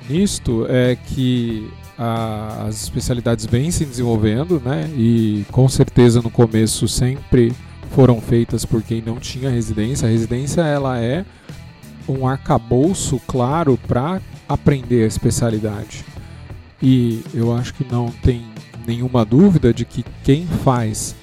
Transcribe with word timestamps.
nisto 0.08 0.66
é 0.68 0.96
que 0.96 1.70
a, 1.98 2.66
as 2.66 2.82
especialidades 2.82 3.46
vêm 3.46 3.70
se 3.70 3.84
desenvolvendo, 3.84 4.60
né? 4.64 4.90
E 4.96 5.44
com 5.50 5.68
certeza 5.68 6.20
no 6.20 6.30
começo 6.30 6.86
sempre 6.88 7.52
foram 7.92 8.20
feitas 8.20 8.64
por 8.64 8.82
quem 8.82 9.00
não 9.00 9.18
tinha 9.18 9.50
residência. 9.50 10.08
A 10.08 10.10
residência 10.10 10.62
ela 10.62 10.98
é 10.98 11.24
um 12.08 12.26
arcabouço 12.26 13.20
claro 13.26 13.78
para 13.86 14.20
aprender 14.48 15.04
a 15.04 15.06
especialidade. 15.06 16.04
E 16.82 17.22
eu 17.32 17.54
acho 17.54 17.74
que 17.74 17.86
não 17.90 18.08
tem 18.08 18.42
nenhuma 18.86 19.24
dúvida 19.24 19.72
de 19.72 19.84
que 19.84 20.04
quem 20.24 20.46
faz 20.46 21.14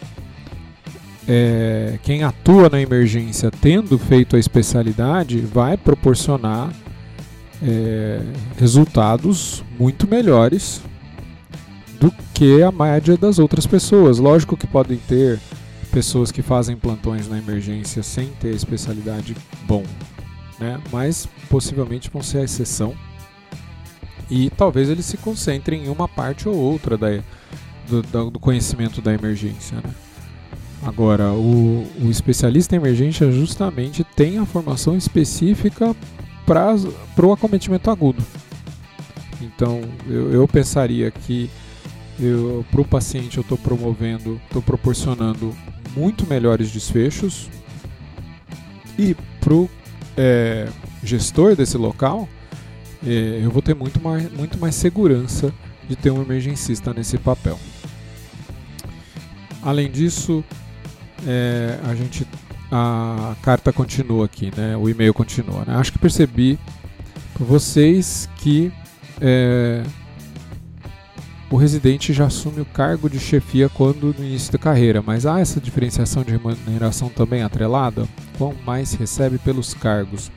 é, 1.32 2.00
quem 2.02 2.24
atua 2.24 2.70
na 2.70 2.82
emergência 2.82 3.52
tendo 3.52 4.00
feito 4.00 4.36
a 4.36 4.40
especialidade 4.40 5.40
vai 5.42 5.78
proporcionar 5.78 6.74
é, 7.62 8.20
resultados 8.58 9.64
muito 9.78 10.08
melhores 10.08 10.82
do 12.00 12.12
que 12.34 12.64
a 12.64 12.72
média 12.72 13.16
das 13.16 13.38
outras 13.38 13.68
pessoas. 13.68 14.18
Lógico 14.18 14.58
que 14.58 14.66
podem 14.66 14.98
ter 14.98 15.40
pessoas 15.92 16.32
que 16.32 16.42
fazem 16.42 16.76
plantões 16.76 17.30
na 17.30 17.38
emergência 17.38 18.02
sem 18.02 18.30
ter 18.40 18.56
especialidade 18.56 19.36
bom, 19.68 19.84
né? 20.60 20.82
mas 20.92 21.28
possivelmente 21.48 22.10
vão 22.10 22.24
ser 22.24 22.40
a 22.40 22.44
exceção. 22.44 22.96
E 24.32 24.50
talvez 24.50 24.90
eles 24.90 25.06
se 25.06 25.18
concentrem 25.18 25.86
em 25.86 25.90
uma 25.90 26.08
parte 26.08 26.50
ou 26.50 26.56
outra 26.56 26.98
da, 26.98 27.08
do, 27.88 28.32
do 28.32 28.40
conhecimento 28.40 29.00
da 29.00 29.14
emergência. 29.14 29.78
Né? 29.78 29.94
Agora, 30.82 31.32
o, 31.34 31.86
o 32.02 32.10
especialista 32.10 32.76
em 32.76 32.80
emergência 32.80 33.32
justamente 33.32 34.04
tem 34.04 34.38
a 34.38 34.46
formação 34.46 34.96
específica 34.96 35.96
para 36.46 37.26
o 37.26 37.32
acometimento 37.32 37.92
agudo. 37.92 38.24
Então, 39.42 39.82
eu, 40.08 40.32
eu 40.32 40.48
pensaria 40.48 41.12
que 41.12 41.50
para 42.72 42.82
o 42.82 42.86
paciente 42.86 43.38
eu 43.38 43.42
estou 43.42 43.58
promovendo, 43.58 44.40
estou 44.48 44.62
proporcionando 44.62 45.56
muito 45.96 46.28
melhores 46.28 46.72
desfechos 46.72 47.50
e 48.98 49.16
para 49.40 49.54
o 49.54 49.70
é, 50.18 50.68
gestor 51.04 51.56
desse 51.56 51.78
local 51.78 52.28
é, 53.06 53.40
eu 53.42 53.50
vou 53.50 53.62
ter 53.62 53.74
muito 53.74 54.02
mais, 54.02 54.32
muito 54.34 54.58
mais 54.58 54.76
segurança 54.76 55.54
de 55.88 55.96
ter 55.96 56.12
um 56.12 56.22
emergencista 56.22 56.94
nesse 56.94 57.18
papel. 57.18 57.58
Além 59.62 59.90
disso, 59.90 60.44
é, 61.28 61.80
a 61.84 61.96
gente 61.96 62.26
a 62.72 63.36
carta 63.42 63.74
continua 63.74 64.26
aqui, 64.26 64.52
né? 64.56 64.78
O 64.78 64.88
e-mail 64.88 65.14
continua. 65.14 65.64
Né? 65.66 65.76
Acho 65.76 65.92
que 65.92 66.00
percebi 66.00 66.60
por 67.34 67.46
vocês 67.46 68.30
que 68.38 68.72
é, 69.20 69.84
o 71.50 71.56
residente 71.56 72.14
já 72.14 72.26
assume 72.26 72.62
o 72.62 72.66
cargo 72.66 73.10
de 73.10 73.20
chefia 73.20 73.70
quando 73.70 74.14
no 74.18 74.24
início 74.24 74.52
da 74.52 74.60
carreira, 74.60 75.02
mas 75.02 75.26
há 75.26 75.40
essa 75.40 75.60
diferenciação 75.60 76.24
de 76.24 76.32
remuneração 76.32 77.10
também 77.10 77.42
atrelada? 77.42 78.08
Quão 78.38 78.54
mais 78.66 78.94
recebe 78.94 79.40
pelos 79.40 79.74
cargos? 79.74 80.32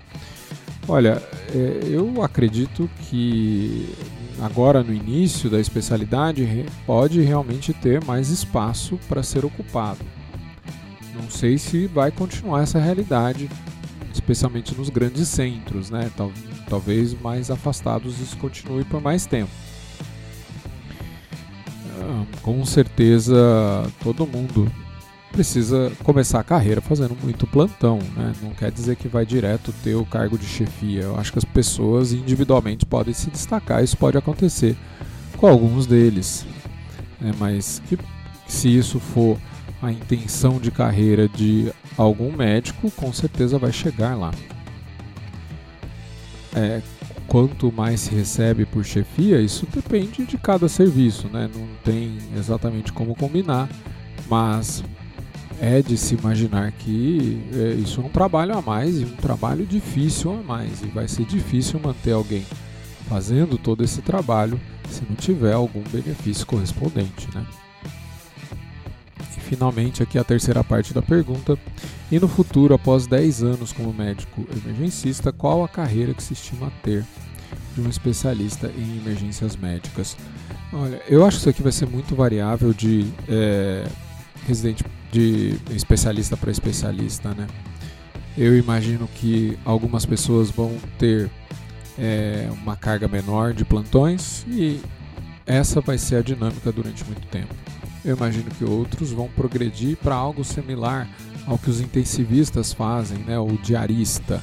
Olha, 0.89 1.23
é, 1.55 1.81
eu 1.87 2.23
acredito 2.23 2.89
que 3.11 3.95
agora 4.41 4.83
no 4.83 4.93
início 4.93 5.51
da 5.51 5.61
especialidade 5.61 6.67
pode 6.87 7.21
realmente 7.21 7.73
ter 7.75 8.03
mais 8.05 8.31
espaço 8.31 8.99
para 9.07 9.23
ser 9.23 9.45
ocupado. 9.45 10.01
Não 11.23 11.31
sei 11.31 11.57
se 11.57 11.87
vai 11.87 12.11
continuar 12.11 12.63
essa 12.63 12.81
realidade, 12.81 13.49
especialmente 14.13 14.75
nos 14.75 14.89
grandes 14.89 15.29
centros, 15.29 15.89
né? 15.89 16.11
Tal, 16.17 16.33
talvez 16.69 17.15
mais 17.21 17.51
afastados 17.51 18.21
isso 18.21 18.37
continue 18.37 18.83
por 18.85 19.01
mais 19.01 19.25
tempo. 19.25 19.51
Ah, 22.01 22.25
com 22.43 22.65
certeza 22.65 23.37
todo 24.03 24.27
mundo 24.27 24.71
precisa 25.31 25.91
começar 26.03 26.41
a 26.41 26.45
carreira 26.45 26.81
fazendo 26.81 27.17
muito 27.23 27.47
plantão, 27.47 27.99
né? 28.17 28.33
Não 28.43 28.51
quer 28.51 28.71
dizer 28.71 28.97
que 28.97 29.09
vai 29.09 29.25
direto 29.25 29.73
ter 29.83 29.95
o 29.95 30.05
cargo 30.05 30.37
de 30.37 30.45
chefia. 30.45 31.03
Eu 31.03 31.17
acho 31.19 31.33
que 31.33 31.39
as 31.39 31.45
pessoas 31.45 32.13
individualmente 32.13 32.85
podem 32.85 33.15
se 33.15 33.31
destacar, 33.31 33.83
isso 33.83 33.97
pode 33.97 34.19
acontecer 34.19 34.77
com 35.37 35.47
alguns 35.47 35.87
deles. 35.87 36.45
Né? 37.21 37.33
Mas 37.39 37.81
que, 37.89 37.99
se 38.47 38.77
isso 38.77 38.99
for 38.99 39.39
a 39.83 39.91
intenção 39.91 40.61
de 40.61 40.71
carreira 40.71 41.29
de 41.29 41.73
algum 41.99 42.31
médico, 42.35 42.91
com 42.93 43.13
certeza 43.13 43.59
vai 43.59 43.73
chegar 43.73 44.17
lá. 44.17 44.31
É, 46.55 46.81
quanto 47.27 47.73
mais 47.73 48.01
se 48.01 48.15
recebe 48.15 48.65
por 48.65 48.85
chefia, 48.85 49.41
isso 49.41 49.67
depende 49.75 50.25
de 50.25 50.39
cada 50.39 50.69
serviço, 50.69 51.29
né? 51.29 51.51
não 51.53 51.67
tem 51.83 52.17
exatamente 52.37 52.93
como 52.93 53.17
combinar, 53.17 53.69
mas 54.29 54.85
é 55.61 55.83
de 55.83 55.97
se 55.97 56.15
imaginar 56.15 56.71
que 56.73 57.43
é, 57.55 57.73
isso 57.75 58.01
é 58.01 58.05
um 58.05 58.09
trabalho 58.09 58.57
a 58.57 58.63
mais 58.63 59.01
e 59.01 59.05
um 59.05 59.17
trabalho 59.17 59.67
difícil 59.67 60.33
a 60.33 60.43
mais, 60.43 60.83
e 60.83 60.87
vai 60.87 61.09
ser 61.09 61.25
difícil 61.25 61.81
manter 61.83 62.13
alguém 62.13 62.45
fazendo 63.09 63.59
todo 63.59 63.83
esse 63.83 64.01
trabalho 64.01 64.61
se 64.89 65.03
não 65.09 65.17
tiver 65.17 65.55
algum 65.55 65.83
benefício 65.91 66.47
correspondente. 66.47 67.29
Né? 67.35 67.45
Finalmente 69.53 70.03
aqui 70.03 70.19
a 70.19 70.25
terceira 70.25 70.65
parte 70.65 70.95
da 70.95 71.03
pergunta. 71.03 71.59
E 72.11 72.19
no 72.19 72.27
futuro, 72.27 72.73
após 72.73 73.07
10 73.07 73.43
anos 73.43 73.71
como 73.71 73.93
médico 73.93 74.47
emergencista, 74.65 75.31
qual 75.31 75.63
a 75.63 75.69
carreira 75.69 76.15
que 76.15 76.23
se 76.23 76.33
estima 76.33 76.73
ter 76.83 77.05
de 77.75 77.83
um 77.83 77.89
especialista 77.91 78.73
em 78.75 78.97
emergências 78.97 79.55
médicas? 79.55 80.17
Olha, 80.73 81.03
eu 81.07 81.23
acho 81.27 81.37
que 81.37 81.41
isso 81.43 81.51
aqui 81.51 81.63
vai 81.63 81.73
ser 81.73 81.87
muito 81.87 82.15
variável 82.15 82.73
de 82.73 83.07
é, 83.29 83.87
residente, 84.47 84.83
de 85.11 85.55
especialista 85.71 86.35
para 86.35 86.51
especialista, 86.51 87.35
né? 87.35 87.47
Eu 88.39 88.57
imagino 88.57 89.07
que 89.07 89.59
algumas 89.67 90.07
pessoas 90.07 90.51
vão 90.51 90.75
ter 90.99 91.31
é, 91.99 92.49
uma 92.63 92.75
carga 92.75 93.07
menor 93.07 93.53
de 93.53 93.67
plantões 93.67 94.47
e 94.49 94.81
essa 95.45 95.83
vai 95.83 95.99
ser 95.99 96.17
a 96.17 96.23
dinâmica 96.23 96.73
durante 96.73 97.05
muito 97.05 97.27
tempo. 97.27 97.62
Eu 98.05 98.17
imagino 98.17 98.51
que 98.51 98.65
outros 98.65 99.13
vão 99.13 99.29
progredir 99.29 99.97
para 99.97 100.15
algo 100.15 100.45
similar 100.45 101.09
ao 101.47 101.59
que 101.59 101.71
os 101.71 101.81
intensivistas 101.81 102.73
fazem, 102.73 103.19
né? 103.19 103.39
o 103.39 103.57
diarista. 103.63 104.43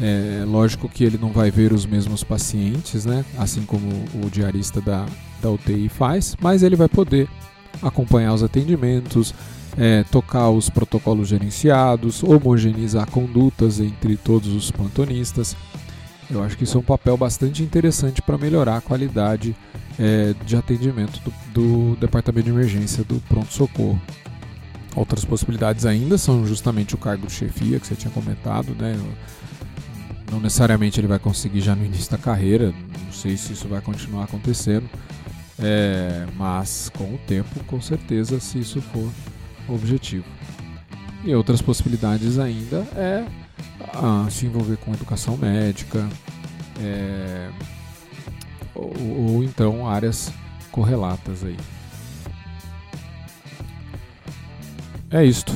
É, 0.00 0.44
lógico 0.46 0.88
que 0.88 1.04
ele 1.04 1.18
não 1.18 1.30
vai 1.30 1.50
ver 1.50 1.72
os 1.72 1.86
mesmos 1.86 2.24
pacientes, 2.24 3.04
né? 3.04 3.24
assim 3.38 3.62
como 3.62 3.86
o 4.22 4.30
diarista 4.30 4.80
da, 4.80 5.06
da 5.40 5.50
UTI 5.50 5.88
faz, 5.88 6.36
mas 6.40 6.62
ele 6.62 6.76
vai 6.76 6.88
poder 6.88 7.28
acompanhar 7.80 8.32
os 8.32 8.42
atendimentos, 8.42 9.34
é, 9.76 10.04
tocar 10.04 10.50
os 10.50 10.68
protocolos 10.68 11.28
gerenciados, 11.28 12.22
homogeneizar 12.22 13.10
condutas 13.10 13.80
entre 13.80 14.16
todos 14.16 14.52
os 14.52 14.70
plantonistas. 14.70 15.56
Eu 16.32 16.42
acho 16.42 16.56
que 16.56 16.64
isso 16.64 16.78
é 16.78 16.80
um 16.80 16.84
papel 16.84 17.16
bastante 17.16 17.62
interessante 17.62 18.22
para 18.22 18.38
melhorar 18.38 18.78
a 18.78 18.80
qualidade 18.80 19.54
é, 19.98 20.34
de 20.44 20.56
atendimento 20.56 21.20
do, 21.20 21.32
do 21.52 21.96
departamento 22.00 22.46
de 22.46 22.50
emergência 22.50 23.04
do 23.04 23.20
pronto-socorro. 23.28 24.00
Outras 24.96 25.24
possibilidades 25.24 25.86
ainda 25.86 26.16
são 26.16 26.46
justamente 26.46 26.94
o 26.94 26.98
cargo 26.98 27.26
de 27.26 27.32
chefia 27.32 27.78
que 27.78 27.86
você 27.86 27.94
tinha 27.94 28.12
comentado, 28.12 28.74
né? 28.78 28.96
não 30.32 30.40
necessariamente 30.40 30.98
ele 30.98 31.06
vai 31.06 31.18
conseguir 31.18 31.60
já 31.60 31.76
no 31.76 31.84
início 31.84 32.10
da 32.10 32.16
carreira, 32.16 32.72
não 33.04 33.12
sei 33.12 33.36
se 33.36 33.52
isso 33.52 33.68
vai 33.68 33.82
continuar 33.82 34.24
acontecendo, 34.24 34.88
é, 35.58 36.26
mas 36.36 36.90
com 36.96 37.04
o 37.04 37.18
tempo, 37.26 37.62
com 37.66 37.80
certeza, 37.80 38.40
se 38.40 38.58
isso 38.58 38.80
for 38.80 39.10
objetivo. 39.68 40.24
E 41.22 41.34
outras 41.34 41.60
possibilidades 41.60 42.38
ainda 42.38 42.78
é 42.96 43.24
ah, 43.94 44.26
se 44.30 44.46
envolver 44.46 44.76
com 44.78 44.92
educação 44.92 45.36
médica, 45.36 46.08
é, 46.80 47.50
ou, 48.74 49.34
ou 49.34 49.44
então 49.44 49.88
áreas 49.88 50.32
correlatas 50.70 51.44
aí. 51.44 51.56
É 55.10 55.24
isto. 55.24 55.52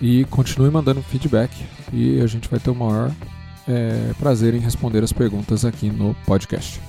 E 0.00 0.24
continue 0.26 0.70
mandando 0.70 1.02
feedback 1.02 1.52
e 1.92 2.20
a 2.20 2.26
gente 2.26 2.48
vai 2.48 2.58
ter 2.58 2.70
o 2.70 2.74
maior 2.74 3.12
é, 3.66 4.12
prazer 4.18 4.54
em 4.54 4.60
responder 4.60 5.02
as 5.04 5.12
perguntas 5.12 5.64
aqui 5.64 5.90
no 5.90 6.14
podcast. 6.24 6.80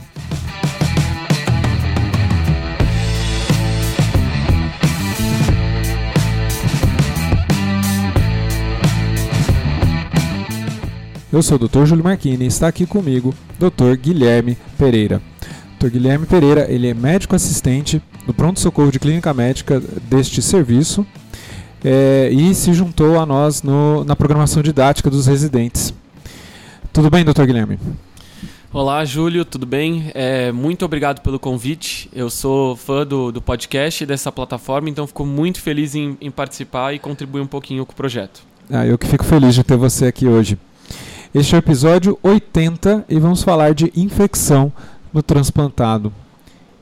Eu 11.32 11.44
sou 11.44 11.60
o 11.62 11.68
Dr. 11.68 11.86
Júlio 11.86 12.04
Marquini 12.04 12.46
e 12.46 12.48
está 12.48 12.68
aqui 12.68 12.88
comigo 12.88 13.36
Dr. 13.60 13.96
Guilherme 14.02 14.58
Pereira. 14.80 15.22
Dr. 15.80 15.90
Guilherme 15.90 16.26
Pereira, 16.26 16.66
ele 16.68 16.88
é 16.88 16.94
médico 16.94 17.36
assistente 17.36 18.02
no 18.26 18.34
pronto-socorro 18.34 18.92
de 18.92 18.98
clínica 18.98 19.32
médica 19.32 19.80
deste 20.10 20.42
serviço 20.42 21.06
é, 21.86 22.32
e 22.32 22.56
se 22.56 22.74
juntou 22.74 23.20
a 23.20 23.28
nós 23.28 23.62
no, 23.62 24.04
na 24.06 24.16
programação 24.16 24.64
didática 24.64 25.08
dos 25.08 25.28
residentes. 25.28 25.94
Tudo 26.92 27.12
bem, 27.12 27.24
Dr. 27.24 27.44
Guilherme? 27.44 27.78
Olá, 28.74 29.06
Júlio, 29.06 29.46
tudo 29.46 29.68
bem? 29.68 30.10
É, 30.16 30.52
muito 30.52 30.84
obrigado 30.84 31.22
pelo 31.22 31.38
convite. 31.38 32.10
Eu 32.12 32.32
sou 32.32 32.76
fã 32.76 33.06
do, 33.06 33.32
do 33.32 33.40
podcast 33.40 34.04
e 34.04 34.08
dessa 34.08 34.32
plataforma, 34.32 34.90
então 34.90 35.06
fico 35.06 35.28
muito 35.28 35.62
feliz 35.62 35.94
em, 35.94 36.18
em 36.20 36.32
participar 36.32 36.96
e 36.96 36.98
contribuir 36.98 37.42
um 37.42 37.48
pouquinho 37.48 37.86
com 37.86 37.92
o 37.92 37.96
projeto. 37.96 38.42
Ah, 38.68 38.84
eu 38.84 38.98
que 38.98 39.06
fico 39.06 39.24
feliz 39.24 39.54
de 39.54 39.64
ter 39.64 39.78
você 39.78 40.08
aqui 40.08 40.28
hoje. 40.28 40.58
Este 41.34 41.54
é 41.54 41.58
o 41.58 41.60
episódio 41.60 42.18
80 42.24 43.06
e 43.08 43.20
vamos 43.20 43.44
falar 43.44 43.76
de 43.76 43.92
infecção 43.96 44.74
no 45.14 45.22
transplantado. 45.22 46.12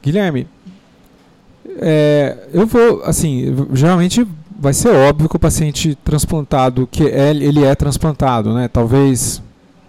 Guilherme, 0.01 0.47
é, 1.79 2.47
eu 2.53 2.65
vou, 2.65 3.03
assim, 3.03 3.53
geralmente 3.73 4.25
vai 4.57 4.73
ser 4.73 4.87
óbvio 4.89 5.27
que 5.27 5.35
o 5.35 5.39
paciente 5.39 5.97
transplantado, 6.01 6.87
que 6.89 7.03
é, 7.03 7.29
ele 7.31 7.65
é 7.65 7.75
transplantado, 7.75 8.53
né? 8.53 8.69
Talvez, 8.69 9.41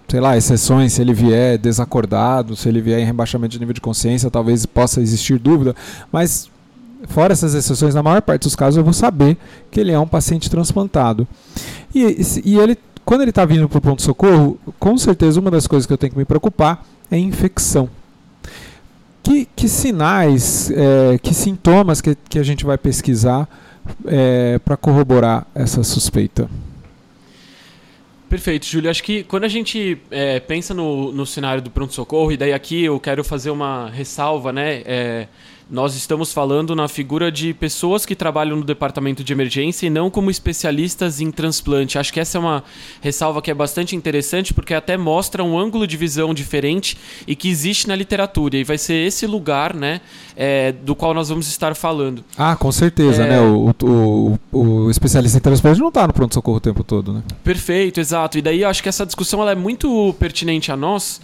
sei 0.09 0.19
lá, 0.19 0.37
exceções, 0.37 0.93
se 0.93 1.03
ele 1.03 1.15
vier 1.15 1.57
desacordado, 1.57 2.57
se 2.57 2.69
ele 2.69 2.81
vier 2.81 2.99
em 2.99 3.05
rebaixamento 3.05 3.53
de 3.53 3.61
nível 3.61 3.75
de 3.75 3.81
consciência, 3.81 4.29
talvez 4.29 4.67
possa 4.67 5.01
existir 5.01 5.39
dúvida, 5.39 5.77
mas 6.11 6.51
fora 7.07 7.33
essas 7.33 7.55
exceções, 7.55 7.95
na 7.95 8.03
maior 8.03 8.21
parte 8.23 8.43
dos 8.43 8.57
casos 8.57 8.77
eu 8.77 8.83
vou 8.83 8.93
saber 8.93 9.37
que 9.71 9.79
ele 9.79 9.93
é 9.93 9.99
um 10.01 10.07
paciente 10.07 10.51
transplantado. 10.51 11.29
E, 11.95 12.21
e 12.45 12.59
ele 12.59 12.77
quando 13.09 13.23
ele 13.23 13.31
está 13.31 13.47
vindo 13.47 13.67
para 13.71 13.79
o 13.79 13.81
pronto-socorro, 13.81 14.61
com 14.79 14.99
certeza 14.99 15.41
uma 15.41 15.51
das 15.51 15.67
coisas 15.67 15.87
que 15.87 15.93
eu 15.95 15.97
tenho 15.97 16.13
que 16.13 16.19
me 16.19 16.27
preocupar 16.27 16.85
é 17.11 17.17
infecção. 17.17 17.89
Que, 19.23 19.49
que 19.57 19.67
sinais, 19.67 20.71
é, 20.71 21.17
que 21.17 21.33
sintomas 21.33 22.03
que, 22.03 22.15
que 22.29 22.39
a 22.39 22.43
gente 22.43 22.67
vai 22.67 22.77
pesquisar 22.77 23.49
é, 24.05 24.59
para 24.59 24.77
corroborar 24.77 25.47
essa 25.55 25.83
suspeita? 25.83 26.51
Perfeito, 28.29 28.67
Júlio. 28.67 28.91
Acho 28.91 29.03
que 29.03 29.25
quando 29.25 29.45
a 29.45 29.49
gente 29.49 29.97
é, 30.11 30.39
pensa 30.39 30.75
no, 30.75 31.11
no 31.11 31.25
cenário 31.25 31.63
do 31.63 31.71
pronto-socorro, 31.71 32.31
e 32.31 32.37
daí 32.37 32.53
aqui 32.53 32.85
eu 32.85 33.01
quero 33.01 33.25
fazer 33.25 33.49
uma 33.49 33.89
ressalva, 33.89 34.53
né? 34.53 34.83
Nós 35.71 35.95
estamos 35.95 36.33
falando 36.33 36.75
na 36.75 36.89
figura 36.89 37.31
de 37.31 37.53
pessoas 37.53 38.07
que 38.07 38.17
trabalham 38.17 38.57
no 38.57 38.65
departamento 38.65 39.23
de 39.23 39.35
emergência 39.35 39.87
e 39.87 39.91
não 39.91 40.09
como 40.09 40.31
especialistas 40.31 41.21
em 41.21 41.31
transplante. 41.31 41.99
Acho 41.99 42.11
que 42.11 42.19
essa 42.19 42.39
é 42.39 42.41
uma 42.41 42.65
ressalva 43.03 43.43
que 43.43 43.51
é 43.51 43.55
bastante 43.55 43.95
interessante 43.95 44.55
porque 44.55 44.73
até 44.73 44.97
mostra 44.97 45.45
um 45.45 45.59
ângulo 45.59 45.87
de 45.87 45.95
visão 45.99 46.33
diferente 46.33 46.97
e 47.27 47.37
que 47.37 47.51
existe 47.51 47.87
na 47.87 47.95
literatura. 47.95 48.57
E 48.57 48.65
vai 48.65 48.79
ser 48.79 48.95
esse 48.95 49.27
lugar, 49.27 49.75
né, 49.75 50.01
é, 50.35 50.73
do 50.73 50.97
qual 50.97 51.13
nós 51.13 51.29
vamos 51.29 51.47
estar 51.49 51.75
falando. 51.75 52.25
Ah, 52.39 52.57
com 52.57 52.73
certeza, 52.73 53.25
é... 53.25 53.29
né? 53.29 53.41
O, 53.41 53.75
o, 53.83 54.39
o, 54.51 54.91
especialista 54.91 55.37
em 55.37 55.43
transplante 55.43 55.79
não 55.81 55.89
está 55.89 56.07
no 56.07 56.15
pronto-socorro 56.15 56.57
o 56.57 56.61
tempo 56.61 56.83
todo, 56.83 57.13
né? 57.13 57.23
Perfeito, 57.45 58.01
exato. 58.01 58.39
E 58.39 58.43
daí 58.43 58.65
acho 58.65 58.83
que 58.83 58.89
essa 58.89 59.05
discussão 59.05 59.43
ela 59.43 59.53
é 59.53 59.55
muito 59.55 60.15
pertinente 60.19 60.73
a 60.73 60.77
nós 60.79 61.21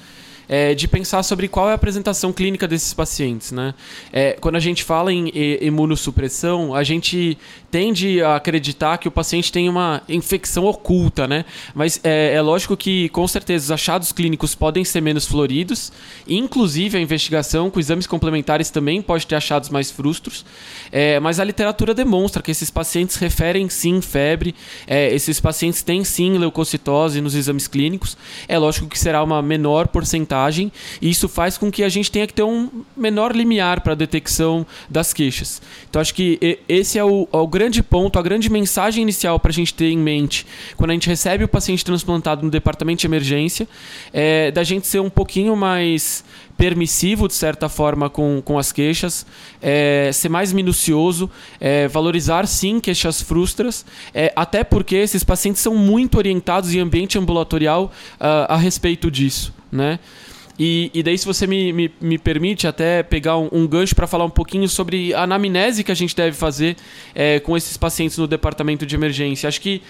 é, 0.48 0.74
de 0.74 0.86
pensar 0.88 1.22
sobre 1.22 1.48
qual 1.48 1.68
é 1.68 1.72
a 1.72 1.74
apresentação 1.74 2.32
clínica 2.32 2.66
desses 2.66 2.92
pacientes. 2.94 3.52
Né? 3.52 3.74
É, 4.12 4.32
quando 4.40 4.56
a 4.56 4.60
gente 4.60 4.82
fala 4.82 5.12
em 5.12 5.30
imunossupressão, 5.60 6.74
a 6.74 6.82
gente 6.82 7.38
tende 7.74 8.22
a 8.22 8.36
acreditar 8.36 8.98
que 8.98 9.08
o 9.08 9.10
paciente 9.10 9.50
tem 9.50 9.68
uma 9.68 10.00
infecção 10.08 10.64
oculta, 10.64 11.26
né? 11.26 11.44
mas 11.74 11.98
é, 12.04 12.32
é 12.34 12.40
lógico 12.40 12.76
que, 12.76 13.08
com 13.08 13.26
certeza, 13.26 13.64
os 13.64 13.70
achados 13.72 14.12
clínicos 14.12 14.54
podem 14.54 14.84
ser 14.84 15.00
menos 15.00 15.26
floridos, 15.26 15.90
inclusive 16.24 16.96
a 16.96 17.00
investigação 17.00 17.68
com 17.70 17.80
exames 17.80 18.06
complementares 18.06 18.70
também 18.70 19.02
pode 19.02 19.26
ter 19.26 19.34
achados 19.34 19.70
mais 19.70 19.90
frustros, 19.90 20.46
é, 20.92 21.18
mas 21.18 21.40
a 21.40 21.44
literatura 21.44 21.92
demonstra 21.92 22.40
que 22.40 22.52
esses 22.52 22.70
pacientes 22.70 23.16
referem 23.16 23.68
sim 23.68 24.00
febre, 24.00 24.54
é, 24.86 25.12
esses 25.12 25.40
pacientes 25.40 25.82
têm 25.82 26.04
sim 26.04 26.38
leucocitose 26.38 27.20
nos 27.20 27.34
exames 27.34 27.66
clínicos, 27.66 28.16
é 28.46 28.56
lógico 28.56 28.86
que 28.86 28.96
será 28.96 29.20
uma 29.20 29.42
menor 29.42 29.88
porcentagem 29.88 30.70
e 31.02 31.10
isso 31.10 31.28
faz 31.28 31.58
com 31.58 31.72
que 31.72 31.82
a 31.82 31.88
gente 31.88 32.08
tenha 32.08 32.28
que 32.28 32.34
ter 32.34 32.44
um 32.44 32.70
menor 32.96 33.34
limiar 33.34 33.80
para 33.80 33.94
a 33.94 33.96
detecção 33.96 34.64
das 34.88 35.12
queixas. 35.12 35.60
Então, 35.90 36.00
acho 36.00 36.14
que 36.14 36.60
esse 36.68 37.00
é 37.00 37.04
o, 37.04 37.26
é 37.32 37.36
o 37.36 37.48
grande 37.48 37.63
ponto, 37.82 38.18
a 38.18 38.22
grande 38.22 38.50
mensagem 38.50 39.02
inicial 39.02 39.38
para 39.38 39.50
a 39.50 39.54
gente 39.54 39.74
ter 39.74 39.90
em 39.90 39.98
mente 39.98 40.46
quando 40.76 40.90
a 40.90 40.92
gente 40.94 41.08
recebe 41.08 41.44
o 41.44 41.48
paciente 41.48 41.84
transplantado 41.84 42.42
no 42.42 42.50
departamento 42.50 43.00
de 43.00 43.06
emergência, 43.06 43.68
é 44.12 44.50
da 44.50 44.62
gente 44.62 44.86
ser 44.86 45.00
um 45.00 45.10
pouquinho 45.10 45.56
mais 45.56 46.24
permissivo, 46.56 47.26
de 47.26 47.34
certa 47.34 47.68
forma, 47.68 48.08
com, 48.08 48.40
com 48.44 48.58
as 48.58 48.70
queixas, 48.72 49.26
é, 49.60 50.10
ser 50.12 50.28
mais 50.28 50.52
minucioso, 50.52 51.30
é, 51.60 51.88
valorizar 51.88 52.46
sim 52.46 52.80
queixas 52.80 53.20
frustras, 53.20 53.84
é, 54.14 54.32
até 54.36 54.62
porque 54.62 54.94
esses 54.96 55.24
pacientes 55.24 55.60
são 55.60 55.74
muito 55.74 56.16
orientados 56.16 56.72
em 56.72 56.80
ambiente 56.80 57.18
ambulatorial 57.18 57.92
uh, 58.20 58.52
a 58.52 58.56
respeito 58.56 59.10
disso. 59.10 59.52
Né? 59.70 59.98
E, 60.58 60.90
e 60.94 61.02
daí, 61.02 61.18
se 61.18 61.26
você 61.26 61.46
me, 61.46 61.72
me, 61.72 61.90
me 62.00 62.18
permite 62.18 62.66
até 62.66 63.02
pegar 63.02 63.36
um, 63.36 63.48
um 63.52 63.66
gancho 63.66 63.94
para 63.94 64.06
falar 64.06 64.24
um 64.24 64.30
pouquinho 64.30 64.68
sobre 64.68 65.12
a 65.12 65.22
anamnese 65.22 65.82
que 65.82 65.90
a 65.90 65.96
gente 65.96 66.14
deve 66.14 66.36
fazer 66.36 66.76
é, 67.14 67.40
com 67.40 67.56
esses 67.56 67.76
pacientes 67.76 68.16
no 68.18 68.26
departamento 68.26 68.86
de 68.86 68.94
emergência. 68.94 69.48
Acho 69.48 69.60
que 69.60 69.82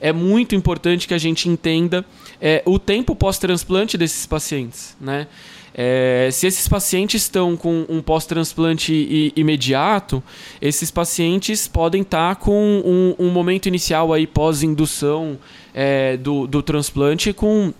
é 0.00 0.12
muito 0.12 0.54
importante 0.54 1.06
que 1.06 1.14
a 1.14 1.18
gente 1.18 1.48
entenda 1.48 2.04
é, 2.40 2.62
o 2.64 2.78
tempo 2.78 3.14
pós-transplante 3.14 3.96
desses 3.96 4.26
pacientes. 4.26 4.96
Né? 5.00 5.26
É, 5.74 6.28
se 6.32 6.46
esses 6.46 6.66
pacientes 6.66 7.22
estão 7.22 7.56
com 7.56 7.86
um 7.88 8.02
pós-transplante 8.02 9.32
imediato, 9.36 10.22
esses 10.60 10.90
pacientes 10.90 11.68
podem 11.68 12.02
estar 12.02 12.34
tá 12.34 12.40
com 12.40 13.14
um, 13.18 13.26
um, 13.26 13.30
momento 13.30 13.66
inicial 13.66 14.12
aí 14.12 14.26
pós-indução 14.26 15.38
é, 15.72 16.16
do, 16.16 16.46
do 16.46 16.62
transplante 16.62 17.32
com 17.32 17.72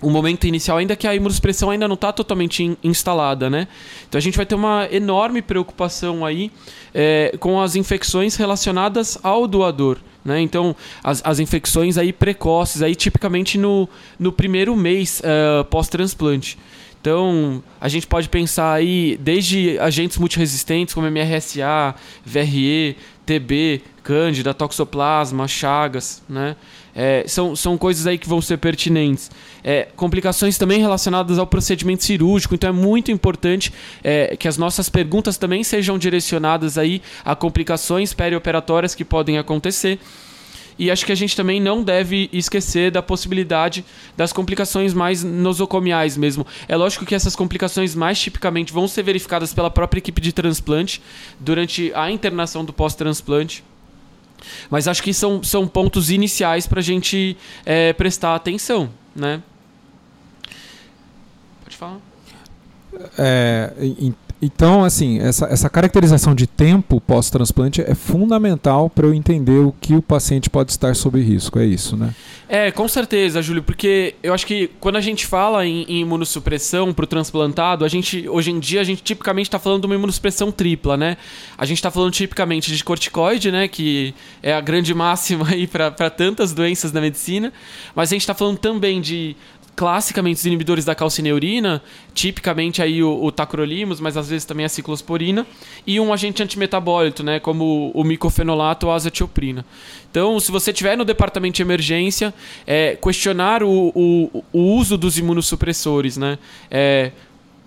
o 0.00 0.10
momento 0.10 0.46
inicial, 0.46 0.78
ainda 0.78 0.96
que 0.96 1.06
a 1.06 1.14
imunossupressão 1.14 1.70
ainda 1.70 1.86
não 1.86 1.94
está 1.94 2.12
totalmente 2.12 2.62
in, 2.64 2.76
instalada, 2.82 3.50
né? 3.50 3.68
Então 4.08 4.18
a 4.18 4.22
gente 4.22 4.36
vai 4.36 4.46
ter 4.46 4.54
uma 4.54 4.88
enorme 4.90 5.42
preocupação 5.42 6.24
aí 6.24 6.50
é, 6.94 7.34
com 7.38 7.60
as 7.60 7.76
infecções 7.76 8.36
relacionadas 8.36 9.18
ao 9.22 9.46
doador. 9.46 9.98
Né? 10.24 10.40
Então, 10.42 10.76
as, 11.02 11.22
as 11.24 11.38
infecções 11.38 11.96
aí 11.96 12.12
precoces, 12.12 12.82
aí 12.82 12.94
tipicamente 12.94 13.56
no, 13.56 13.88
no 14.18 14.30
primeiro 14.30 14.76
mês 14.76 15.20
uh, 15.20 15.64
pós-transplante. 15.64 16.58
Então, 17.00 17.62
a 17.80 17.88
gente 17.88 18.06
pode 18.06 18.28
pensar 18.28 18.74
aí 18.74 19.16
desde 19.18 19.78
agentes 19.78 20.18
multiresistentes 20.18 20.92
como 20.92 21.10
MRSA, 21.10 21.94
VRE, 22.24 22.94
TB, 23.24 23.80
Cândida, 24.02 24.52
Toxoplasma, 24.52 25.48
Chagas, 25.48 26.22
né? 26.28 26.56
É, 26.94 27.24
são, 27.26 27.54
são 27.54 27.78
coisas 27.78 28.06
aí 28.06 28.18
que 28.18 28.28
vão 28.28 28.40
ser 28.40 28.58
pertinentes. 28.58 29.30
É, 29.62 29.88
complicações 29.96 30.58
também 30.58 30.80
relacionadas 30.80 31.38
ao 31.38 31.46
procedimento 31.46 32.04
cirúrgico, 32.04 32.54
então 32.54 32.70
é 32.70 32.72
muito 32.72 33.10
importante 33.10 33.72
é, 34.02 34.36
que 34.36 34.48
as 34.48 34.56
nossas 34.56 34.88
perguntas 34.88 35.36
também 35.36 35.62
sejam 35.62 35.98
direcionadas 35.98 36.76
aí 36.78 37.02
a 37.24 37.34
complicações 37.34 38.12
perioperatórias 38.12 38.94
que 38.94 39.04
podem 39.04 39.38
acontecer. 39.38 39.98
E 40.80 40.90
acho 40.90 41.04
que 41.04 41.12
a 41.12 41.14
gente 41.14 41.36
também 41.36 41.60
não 41.60 41.82
deve 41.82 42.30
esquecer 42.32 42.90
da 42.90 43.02
possibilidade 43.02 43.84
das 44.16 44.32
complicações 44.32 44.94
mais 44.94 45.22
nosocomiais 45.22 46.16
mesmo. 46.16 46.46
É 46.66 46.74
lógico 46.74 47.04
que 47.04 47.14
essas 47.14 47.36
complicações 47.36 47.94
mais 47.94 48.18
tipicamente 48.18 48.72
vão 48.72 48.88
ser 48.88 49.02
verificadas 49.02 49.52
pela 49.52 49.70
própria 49.70 49.98
equipe 49.98 50.22
de 50.22 50.32
transplante 50.32 51.02
durante 51.38 51.92
a 51.94 52.10
internação 52.10 52.64
do 52.64 52.72
pós-transplante. 52.72 53.62
Mas 54.70 54.88
acho 54.88 55.02
que 55.02 55.12
são, 55.12 55.42
são 55.42 55.66
pontos 55.66 56.10
iniciais 56.10 56.66
para 56.66 56.80
a 56.80 56.82
gente 56.82 57.36
é, 57.64 57.92
prestar 57.92 58.34
atenção, 58.34 58.90
né? 59.14 59.42
Pode 61.64 61.76
falar. 61.76 61.98
É, 63.18 63.72
então, 64.42 64.82
assim, 64.82 65.18
essa, 65.18 65.46
essa 65.46 65.68
caracterização 65.68 66.34
de 66.34 66.46
tempo 66.46 66.98
pós-transplante 67.00 67.82
é 67.82 67.94
fundamental 67.94 68.88
para 68.88 69.06
eu 69.06 69.12
entender 69.12 69.58
o 69.58 69.74
que 69.78 69.94
o 69.94 70.00
paciente 70.00 70.48
pode 70.48 70.70
estar 70.70 70.96
sob 70.96 71.20
risco, 71.20 71.58
é 71.58 71.66
isso, 71.66 71.94
né? 71.94 72.14
É, 72.48 72.70
com 72.70 72.88
certeza, 72.88 73.42
Júlio, 73.42 73.62
porque 73.62 74.14
eu 74.22 74.32
acho 74.32 74.46
que 74.46 74.70
quando 74.80 74.96
a 74.96 75.00
gente 75.00 75.26
fala 75.26 75.66
em, 75.66 75.82
em 75.82 76.00
imunossupressão 76.00 76.92
para 76.92 77.04
o 77.04 77.06
transplantado, 77.06 77.84
a 77.84 77.88
gente, 77.88 78.28
hoje 78.28 78.50
em 78.50 78.58
dia, 78.58 78.80
a 78.80 78.84
gente 78.84 79.02
tipicamente 79.02 79.48
está 79.48 79.58
falando 79.58 79.82
de 79.82 79.86
uma 79.86 79.94
imunossupressão 79.94 80.50
tripla, 80.50 80.96
né? 80.96 81.16
A 81.56 81.66
gente 81.66 81.78
está 81.78 81.90
falando 81.90 82.10
tipicamente 82.10 82.74
de 82.74 82.82
corticoide, 82.82 83.52
né? 83.52 83.68
Que 83.68 84.14
é 84.42 84.54
a 84.54 84.60
grande 84.60 84.92
máxima 84.94 85.48
aí 85.50 85.66
para 85.66 86.10
tantas 86.10 86.52
doenças 86.52 86.90
da 86.90 87.00
medicina, 87.00 87.52
mas 87.94 88.10
a 88.10 88.14
gente 88.14 88.22
está 88.22 88.34
falando 88.34 88.58
também 88.58 89.00
de 89.00 89.36
classicamente 89.80 90.36
os 90.36 90.44
inibidores 90.44 90.84
da 90.84 90.94
calcineurina, 90.94 91.82
tipicamente 92.12 92.82
aí 92.82 93.02
o, 93.02 93.24
o 93.24 93.32
tacrolimus, 93.32 93.98
mas 93.98 94.14
às 94.14 94.28
vezes 94.28 94.44
também 94.44 94.66
a 94.66 94.68
ciclosporina, 94.68 95.46
e 95.86 95.98
um 95.98 96.12
agente 96.12 96.42
antimetabólito, 96.42 97.22
né, 97.22 97.40
como 97.40 97.90
o 97.94 98.04
micofenolato 98.04 98.84
ou 98.84 98.92
a 98.92 98.96
azatioprina. 98.96 99.64
Então, 100.10 100.38
se 100.38 100.52
você 100.52 100.70
tiver 100.70 100.98
no 100.98 101.04
departamento 101.06 101.56
de 101.56 101.62
emergência, 101.62 102.34
é, 102.66 102.94
questionar 102.94 103.62
o, 103.62 103.90
o, 103.94 104.44
o, 104.52 104.60
uso 104.76 104.98
dos 104.98 105.16
imunossupressores, 105.16 106.18
né, 106.18 106.38
é, 106.70 107.12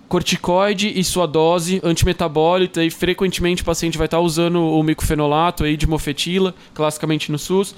corticoide 0.08 0.92
e 0.94 1.02
sua 1.02 1.26
dose 1.26 1.80
antimetabólita 1.82 2.84
e 2.84 2.90
frequentemente 2.90 3.62
o 3.62 3.64
paciente 3.64 3.98
vai 3.98 4.06
estar 4.06 4.20
usando 4.20 4.60
o 4.60 4.82
micofenolato 4.82 5.64
aí 5.64 5.76
de 5.76 5.86
mofetila, 5.86 6.54
classicamente 6.72 7.32
no 7.32 7.38
SUS, 7.38 7.74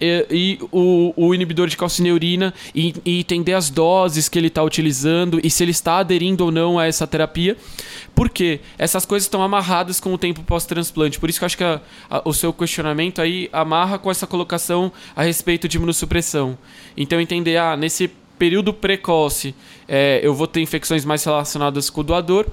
e, 0.00 0.26
e 0.30 0.58
o, 0.72 1.12
o, 1.16 1.34
inibidor 1.34 1.68
de 1.68 1.76
calcineurina 1.76 2.52
e, 2.74 2.94
e 3.04 3.20
entender 3.20 3.54
as 3.54 3.70
doses 3.70 4.28
que 4.28 4.38
ele 4.38 4.48
está 4.48 4.62
utilizando 4.62 5.40
e 5.42 5.50
se 5.50 5.62
ele 5.62 5.70
está 5.70 5.98
aderindo 5.98 6.44
ou 6.44 6.50
não 6.50 6.78
a 6.78 6.86
essa 6.86 7.06
terapia. 7.06 7.56
Porque 8.14 8.60
essas 8.78 9.04
coisas 9.04 9.26
estão 9.26 9.42
amarradas 9.42 10.00
com 10.00 10.12
o 10.12 10.18
tempo 10.18 10.42
pós-transplante. 10.42 11.18
Por 11.18 11.28
isso 11.28 11.38
que 11.38 11.44
eu 11.44 11.46
acho 11.46 11.56
que 11.56 11.64
a, 11.64 11.80
a, 12.08 12.22
o 12.24 12.32
seu 12.32 12.52
questionamento 12.52 13.20
aí 13.20 13.48
amarra 13.52 13.98
com 13.98 14.10
essa 14.10 14.26
colocação 14.26 14.92
a 15.14 15.22
respeito 15.22 15.68
de 15.68 15.76
imunossupressão. 15.76 16.56
Então 16.96 17.20
entender, 17.20 17.56
ah, 17.56 17.76
nesse 17.76 18.10
período 18.38 18.72
precoce, 18.72 19.54
é, 19.88 20.20
eu 20.22 20.34
vou 20.34 20.46
ter 20.46 20.60
infecções 20.60 21.04
mais 21.04 21.24
relacionadas 21.24 21.90
com 21.90 22.00
o 22.00 22.04
doador. 22.04 22.46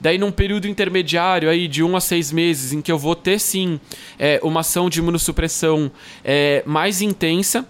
Daí, 0.00 0.18
num 0.18 0.30
período 0.30 0.68
intermediário 0.68 1.48
aí 1.48 1.66
de 1.66 1.82
um 1.82 1.96
a 1.96 2.00
seis 2.00 2.30
meses, 2.30 2.72
em 2.72 2.82
que 2.82 2.92
eu 2.92 2.98
vou 2.98 3.14
ter 3.14 3.38
sim 3.38 3.80
é, 4.18 4.38
uma 4.42 4.60
ação 4.60 4.90
de 4.90 4.98
imunossupressão 4.98 5.90
é, 6.22 6.62
mais 6.66 7.00
intensa, 7.00 7.66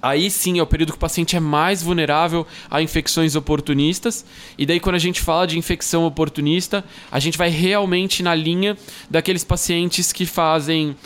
aí 0.00 0.30
sim 0.30 0.58
é 0.58 0.62
o 0.62 0.66
período 0.66 0.92
que 0.92 0.96
o 0.96 1.00
paciente 1.00 1.36
é 1.36 1.40
mais 1.40 1.82
vulnerável 1.82 2.46
a 2.70 2.80
infecções 2.80 3.34
oportunistas. 3.34 4.24
E 4.56 4.64
daí, 4.64 4.80
quando 4.80 4.94
a 4.94 5.00
gente 5.00 5.20
fala 5.20 5.46
de 5.46 5.58
infecção 5.58 6.06
oportunista, 6.06 6.84
a 7.10 7.18
gente 7.18 7.36
vai 7.36 7.50
realmente 7.50 8.22
na 8.22 8.34
linha 8.34 8.76
daqueles 9.10 9.44
pacientes 9.44 10.12
que 10.12 10.24
fazem 10.24 10.96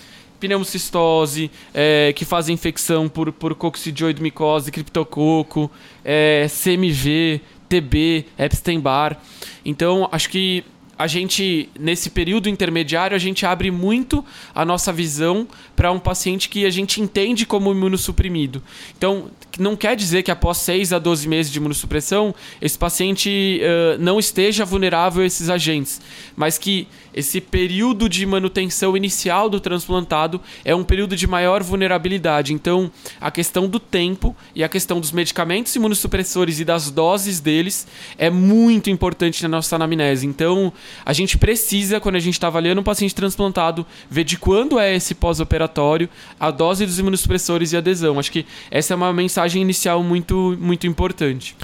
pneumocistose, 0.43 1.51
é, 1.73 2.13
que 2.13 2.25
fazem 2.25 2.55
infecção 2.55 3.09
por, 3.09 3.33
por 3.33 3.55
coccidioidomicose, 3.55 4.73
criptococo, 4.73 5.71
é, 6.05 6.47
CMV, 6.49 7.41
TB, 7.69 8.27
Epstein-Barr. 8.37 9.17
Então, 9.65 10.09
acho 10.11 10.29
que 10.29 10.65
a 10.99 11.07
gente, 11.07 11.69
nesse 11.79 12.11
período 12.11 12.49
intermediário, 12.49 13.15
a 13.15 13.19
gente 13.19 13.47
abre 13.47 13.71
muito 13.71 14.25
a 14.55 14.65
nossa 14.65 14.93
visão 14.93 15.47
para 15.75 15.91
um 15.91 15.99
paciente 15.99 16.49
que 16.49 16.67
a 16.67 16.71
gente 16.71 17.01
entende 17.01 17.47
como 17.47 17.71
imunossuprimido. 17.71 18.63
Então, 18.97 19.31
não 19.59 19.77
quer 19.77 19.97
dizer 19.97 20.23
que 20.23 20.31
após 20.31 20.59
6 20.59 20.93
a 20.93 20.99
12 20.99 21.29
meses 21.29 21.53
de 21.53 21.59
imunossupressão, 21.59 22.35
esse 22.61 22.79
paciente 22.79 23.61
uh, 23.63 23.99
não 24.01 24.19
esteja 24.19 24.65
vulnerável 24.65 25.23
a 25.23 25.27
esses 25.27 25.51
agentes, 25.51 26.01
mas 26.37 26.57
que 26.57 26.89
esse 27.15 27.41
período 27.41 28.09
de 28.09 28.25
manutenção 28.25 28.97
inicial 28.97 29.51
do 29.51 29.61
transplantado 29.61 30.41
é 30.65 30.75
um 30.75 30.83
período 30.83 31.15
de 31.15 31.27
maior 31.27 31.63
vulnerabilidade. 31.63 32.55
Então, 32.55 32.91
a 33.21 33.31
questão 33.31 33.69
do 33.69 33.79
tempo 33.79 34.35
e 34.55 34.65
a 34.65 34.69
questão 34.69 34.99
dos 34.99 35.13
medicamentos 35.13 35.75
imunossupressores 35.77 36.59
e 36.59 36.65
das 36.65 36.91
doses 36.91 37.39
deles 37.39 37.87
é 38.17 38.31
muito 38.31 38.89
importante 38.89 39.43
na 39.43 39.49
nossa 39.49 39.77
anamnese. 39.77 40.27
Então, 40.27 40.73
a 41.05 41.13
gente 41.13 41.37
precisa, 41.37 42.01
quando 42.01 42.17
a 42.17 42.21
gente 42.21 42.35
está 42.35 42.47
avaliando 42.47 42.81
um 42.81 42.85
paciente 42.85 43.15
transplantado, 43.15 43.85
ver 44.09 44.25
de 44.25 44.39
quando 44.39 44.79
é 44.79 44.95
esse 44.97 45.15
pós-operatório, 45.15 46.09
a 46.41 46.51
dose 46.51 46.87
dos 46.87 46.99
imunossupressores 46.99 47.73
e 47.73 47.77
adesão. 47.77 48.19
Acho 48.19 48.33
que 48.33 48.47
essa 48.71 48.95
é 48.95 48.97
uma 48.97 49.13
mensagem 49.13 49.42
inicial 49.51 50.03
muito, 50.03 50.57
muito 50.61 50.87
importante. 50.87 51.57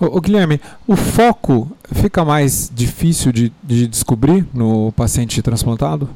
Ô, 0.00 0.20
Guilherme, 0.20 0.60
o 0.86 0.96
foco 0.96 1.70
fica 1.92 2.24
mais 2.24 2.70
difícil 2.74 3.30
de, 3.30 3.52
de 3.62 3.86
descobrir 3.86 4.44
no 4.52 4.90
paciente 4.92 5.40
transplantado? 5.40 6.08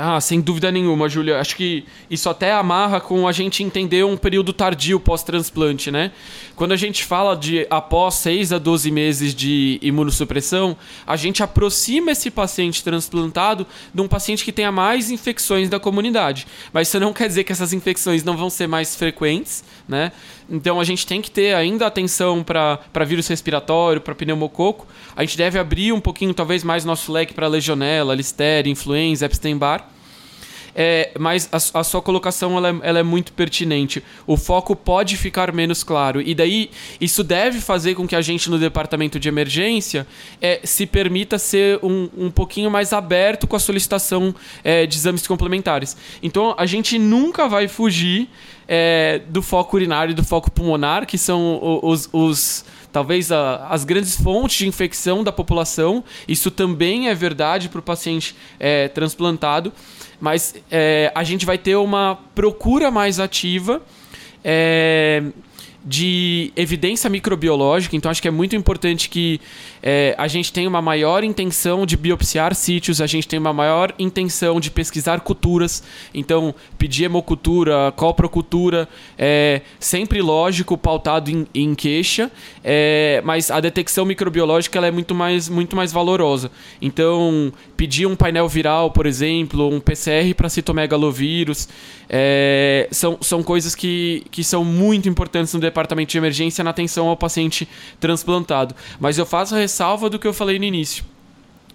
Ah, 0.00 0.20
sem 0.20 0.40
dúvida 0.40 0.70
nenhuma, 0.70 1.08
Júlia. 1.08 1.40
Acho 1.40 1.56
que 1.56 1.84
isso 2.08 2.30
até 2.30 2.52
amarra 2.52 3.00
com 3.00 3.26
a 3.26 3.32
gente 3.32 3.64
entender 3.64 4.04
um 4.04 4.16
período 4.16 4.52
tardio 4.52 5.00
pós-transplante, 5.00 5.90
né? 5.90 6.12
Quando 6.54 6.70
a 6.70 6.76
gente 6.76 7.02
fala 7.02 7.34
de 7.34 7.66
após 7.68 8.14
6 8.14 8.52
a 8.52 8.58
12 8.58 8.92
meses 8.92 9.34
de 9.34 9.76
imunossupressão, 9.82 10.76
a 11.04 11.16
gente 11.16 11.42
aproxima 11.42 12.12
esse 12.12 12.30
paciente 12.30 12.84
transplantado 12.84 13.66
de 13.92 14.00
um 14.00 14.06
paciente 14.06 14.44
que 14.44 14.52
tenha 14.52 14.70
mais 14.70 15.10
infecções 15.10 15.68
da 15.68 15.80
comunidade. 15.80 16.46
Mas 16.72 16.86
isso 16.86 17.00
não 17.00 17.12
quer 17.12 17.26
dizer 17.26 17.42
que 17.42 17.50
essas 17.50 17.72
infecções 17.72 18.22
não 18.22 18.36
vão 18.36 18.48
ser 18.48 18.68
mais 18.68 18.94
frequentes, 18.94 19.64
né? 19.88 20.12
Então 20.50 20.80
a 20.80 20.84
gente 20.84 21.06
tem 21.06 21.20
que 21.20 21.30
ter 21.30 21.54
ainda 21.54 21.86
atenção 21.86 22.42
para 22.42 23.04
vírus 23.04 23.28
respiratório, 23.28 24.00
para 24.00 24.14
pneumococo. 24.14 24.86
A 25.14 25.22
gente 25.22 25.36
deve 25.36 25.58
abrir 25.58 25.92
um 25.92 26.00
pouquinho, 26.00 26.32
talvez, 26.32 26.64
mais 26.64 26.84
nosso 26.84 27.12
leque 27.12 27.34
para 27.34 27.46
legionela, 27.46 28.14
listeria, 28.14 28.72
influenza, 28.72 29.26
Epstein-Barr. 29.26 29.86
É, 30.80 31.10
mas 31.18 31.48
a, 31.50 31.56
a, 31.80 31.82
sua 31.82 32.00
colocação 32.00 32.56
ela 32.56 32.68
é, 32.68 32.74
ela 32.82 32.98
é, 33.00 33.02
muito 33.02 33.32
pertinente. 33.32 34.00
O 34.24 34.36
foco 34.36 34.76
pode 34.76 35.16
ficar 35.16 35.52
menos 35.52 35.82
claro. 35.82 36.22
E 36.22 36.36
daí, 36.36 36.70
isso 37.00 37.24
deve 37.24 37.60
fazer 37.60 37.96
com 37.96 38.06
que 38.06 38.14
a 38.14 38.20
gente 38.20 38.48
no 38.48 38.60
departamento 38.60 39.18
de 39.18 39.28
emergência 39.28 40.06
é, 40.40 40.60
se 40.62 40.86
permita 40.86 41.36
ser 41.36 41.80
um, 41.82 42.08
um 42.16 42.30
pouquinho 42.30 42.70
mais 42.70 42.92
aberto 42.92 43.44
com 43.48 43.56
a 43.56 43.58
solicitação 43.58 44.32
é, 44.62 44.86
de 44.86 44.96
exames 44.96 45.26
complementares. 45.26 45.96
Então, 46.22 46.54
a 46.56 46.64
gente 46.64 46.96
nunca 46.96 47.48
vai 47.48 47.66
fugir 47.66 48.30
é, 48.68 49.20
do 49.28 49.42
foco 49.42 49.76
urinário 49.76 50.12
e 50.12 50.14
do 50.14 50.22
foco 50.22 50.48
pulmonar, 50.48 51.06
que 51.06 51.18
são 51.18 51.58
os, 51.82 52.08
os 52.12 52.64
talvez 52.92 53.32
a, 53.32 53.66
as 53.68 53.84
grandes 53.84 54.16
fontes 54.16 54.58
de 54.58 54.68
infecção 54.68 55.24
da 55.24 55.32
população. 55.32 56.04
Isso 56.26 56.50
também 56.50 57.08
é 57.08 57.14
verdade 57.14 57.68
para 57.68 57.80
o 57.80 57.82
paciente 57.82 58.36
é, 58.60 58.88
transplantado, 58.88 59.72
mas 60.20 60.54
é, 60.70 61.12
a 61.14 61.22
gente 61.24 61.46
vai 61.46 61.58
ter 61.58 61.76
uma 61.76 62.18
procura 62.34 62.90
mais 62.90 63.20
ativa. 63.20 63.82
É, 64.44 65.22
de 65.88 66.52
evidência 66.54 67.08
microbiológica, 67.08 67.96
então 67.96 68.10
acho 68.10 68.20
que 68.20 68.28
é 68.28 68.30
muito 68.30 68.54
importante 68.54 69.08
que 69.08 69.40
é, 69.82 70.14
a 70.18 70.28
gente 70.28 70.52
tenha 70.52 70.68
uma 70.68 70.82
maior 70.82 71.24
intenção 71.24 71.86
de 71.86 71.96
biopsiar 71.96 72.54
sítios, 72.54 73.00
a 73.00 73.06
gente 73.06 73.26
tem 73.26 73.38
uma 73.38 73.54
maior 73.54 73.94
intenção 73.98 74.60
de 74.60 74.70
pesquisar 74.70 75.20
culturas, 75.20 75.82
então 76.12 76.54
pedir 76.76 77.04
hemocultura, 77.04 77.90
coprocultura, 77.96 78.86
é 79.16 79.62
sempre 79.80 80.20
lógico, 80.20 80.76
pautado 80.76 81.30
em, 81.30 81.46
em 81.54 81.74
queixa, 81.74 82.30
é, 82.62 83.22
mas 83.24 83.50
a 83.50 83.58
detecção 83.58 84.04
microbiológica 84.04 84.78
ela 84.78 84.88
é 84.88 84.90
muito 84.90 85.14
mais, 85.14 85.48
muito 85.48 85.74
mais 85.74 85.90
valorosa. 85.90 86.50
Então, 86.82 87.50
pedir 87.78 88.04
um 88.04 88.14
painel 88.14 88.46
viral, 88.46 88.90
por 88.90 89.06
exemplo, 89.06 89.66
um 89.74 89.80
PCR 89.80 90.34
para 90.34 90.50
citomegalovírus, 90.50 91.66
é, 92.10 92.88
são, 92.90 93.16
são 93.22 93.42
coisas 93.42 93.74
que, 93.74 94.24
que 94.30 94.44
são 94.44 94.62
muito 94.66 95.08
importantes 95.08 95.54
no 95.54 95.60
departamento 95.60 95.77
de 95.86 96.18
emergência 96.18 96.64
na 96.64 96.70
atenção 96.70 97.08
ao 97.08 97.16
paciente 97.16 97.68
transplantado. 98.00 98.74
Mas 98.98 99.18
eu 99.18 99.26
faço 99.26 99.54
ressalva 99.54 100.10
do 100.10 100.18
que 100.18 100.26
eu 100.26 100.34
falei 100.34 100.58
no 100.58 100.64
início. 100.64 101.04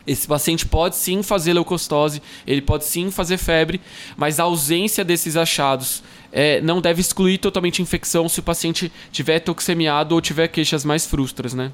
Esse 0.05 0.27
paciente 0.27 0.65
pode 0.65 0.97
sim 0.97 1.23
fazer 1.23 1.53
leucostose, 1.53 2.21
ele 2.45 2.61
pode 2.61 2.83
sim 2.83 3.09
fazer 3.09 3.37
febre, 3.37 3.79
mas 4.17 4.37
a 4.37 4.43
ausência 4.43 5.03
desses 5.03 5.37
achados 5.37 6.03
é, 6.31 6.59
não 6.59 6.81
deve 6.81 6.99
excluir 6.99 7.37
totalmente 7.37 7.81
a 7.81 7.83
infecção 7.83 8.27
se 8.27 8.39
o 8.39 8.43
paciente 8.43 8.91
tiver 9.11 9.39
toxemiado 9.39 10.13
ou 10.13 10.19
tiver 10.19 10.49
queixas 10.49 10.83
mais 10.83 11.05
frustras, 11.05 11.53
né? 11.53 11.71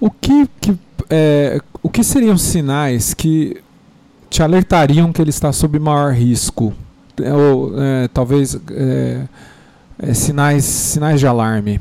O 0.00 0.10
que, 0.10 0.48
que 0.60 0.74
é, 1.10 1.60
o 1.82 1.90
que 1.90 2.02
seriam 2.02 2.38
sinais 2.38 3.12
que 3.12 3.60
te 4.30 4.42
alertariam 4.42 5.12
que 5.12 5.20
ele 5.20 5.30
está 5.30 5.52
sob 5.52 5.78
maior 5.78 6.14
risco? 6.14 6.72
É, 7.20 7.32
ou 7.32 7.74
é, 7.78 8.08
talvez 8.08 8.58
é, 9.98 10.14
sinais, 10.14 10.64
sinais 10.64 11.20
de 11.20 11.26
alarme? 11.26 11.80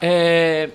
É, 0.00 0.70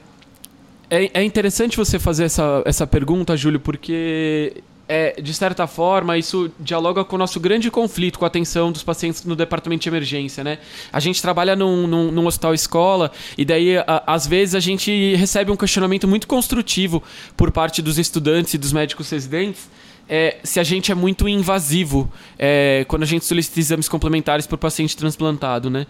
é, 0.90 1.22
é 1.22 1.24
interessante 1.24 1.76
você 1.76 2.00
fazer 2.00 2.26
essa, 2.26 2.62
essa 2.66 2.88
pergunta, 2.88 3.36
Júlio, 3.36 3.60
porque 3.60 4.64
é, 4.88 5.20
de 5.22 5.34
certa 5.34 5.68
forma, 5.68 6.18
isso 6.18 6.50
dialoga 6.60 7.04
com 7.04 7.18
o 7.18 7.20
nosso 7.20 7.40
grande 7.40 7.70
conflito 7.70 8.18
com 8.18 8.26
a 8.26 8.28
atenção 8.30 8.72
dos 8.72 8.84
pacientes 8.84 9.26
no 9.26 9.36
departamento 9.36 9.84
de 9.84 9.90
emergência, 9.90 10.44
né? 10.44 10.60
A 10.94 11.00
gente 11.00 11.22
trabalha 11.22 11.56
num, 11.56 11.86
num, 11.86 12.12
num 12.12 12.26
hospital 12.26 12.54
escola 12.54 13.12
e 13.38 13.44
daí, 13.44 13.78
a, 13.78 14.04
às 14.08 14.26
vezes, 14.26 14.56
a 14.56 14.60
gente 14.62 15.16
recebe 15.16 15.52
um 15.52 15.58
questionamento 15.58 16.08
muito 16.08 16.26
construtivo 16.26 17.04
por 17.36 17.52
parte 17.52 17.82
dos 17.82 17.98
estudantes 17.98 18.54
e 18.54 18.58
dos 18.58 18.72
médicos 18.72 19.10
residentes 19.10 19.70
é, 20.10 20.38
se 20.44 20.60
a 20.60 20.64
gente 20.64 20.92
é 20.92 20.96
muito 20.96 21.28
invasivo 21.28 22.12
é, 22.40 22.86
quando 22.88 23.04
a 23.04 23.06
gente 23.06 23.26
solicita 23.26 23.60
exames 23.60 23.90
complementares 23.90 24.48
para 24.48 24.56
o 24.56 24.58
paciente 24.58 24.96
transplantado, 24.96 25.70
né? 25.70 25.86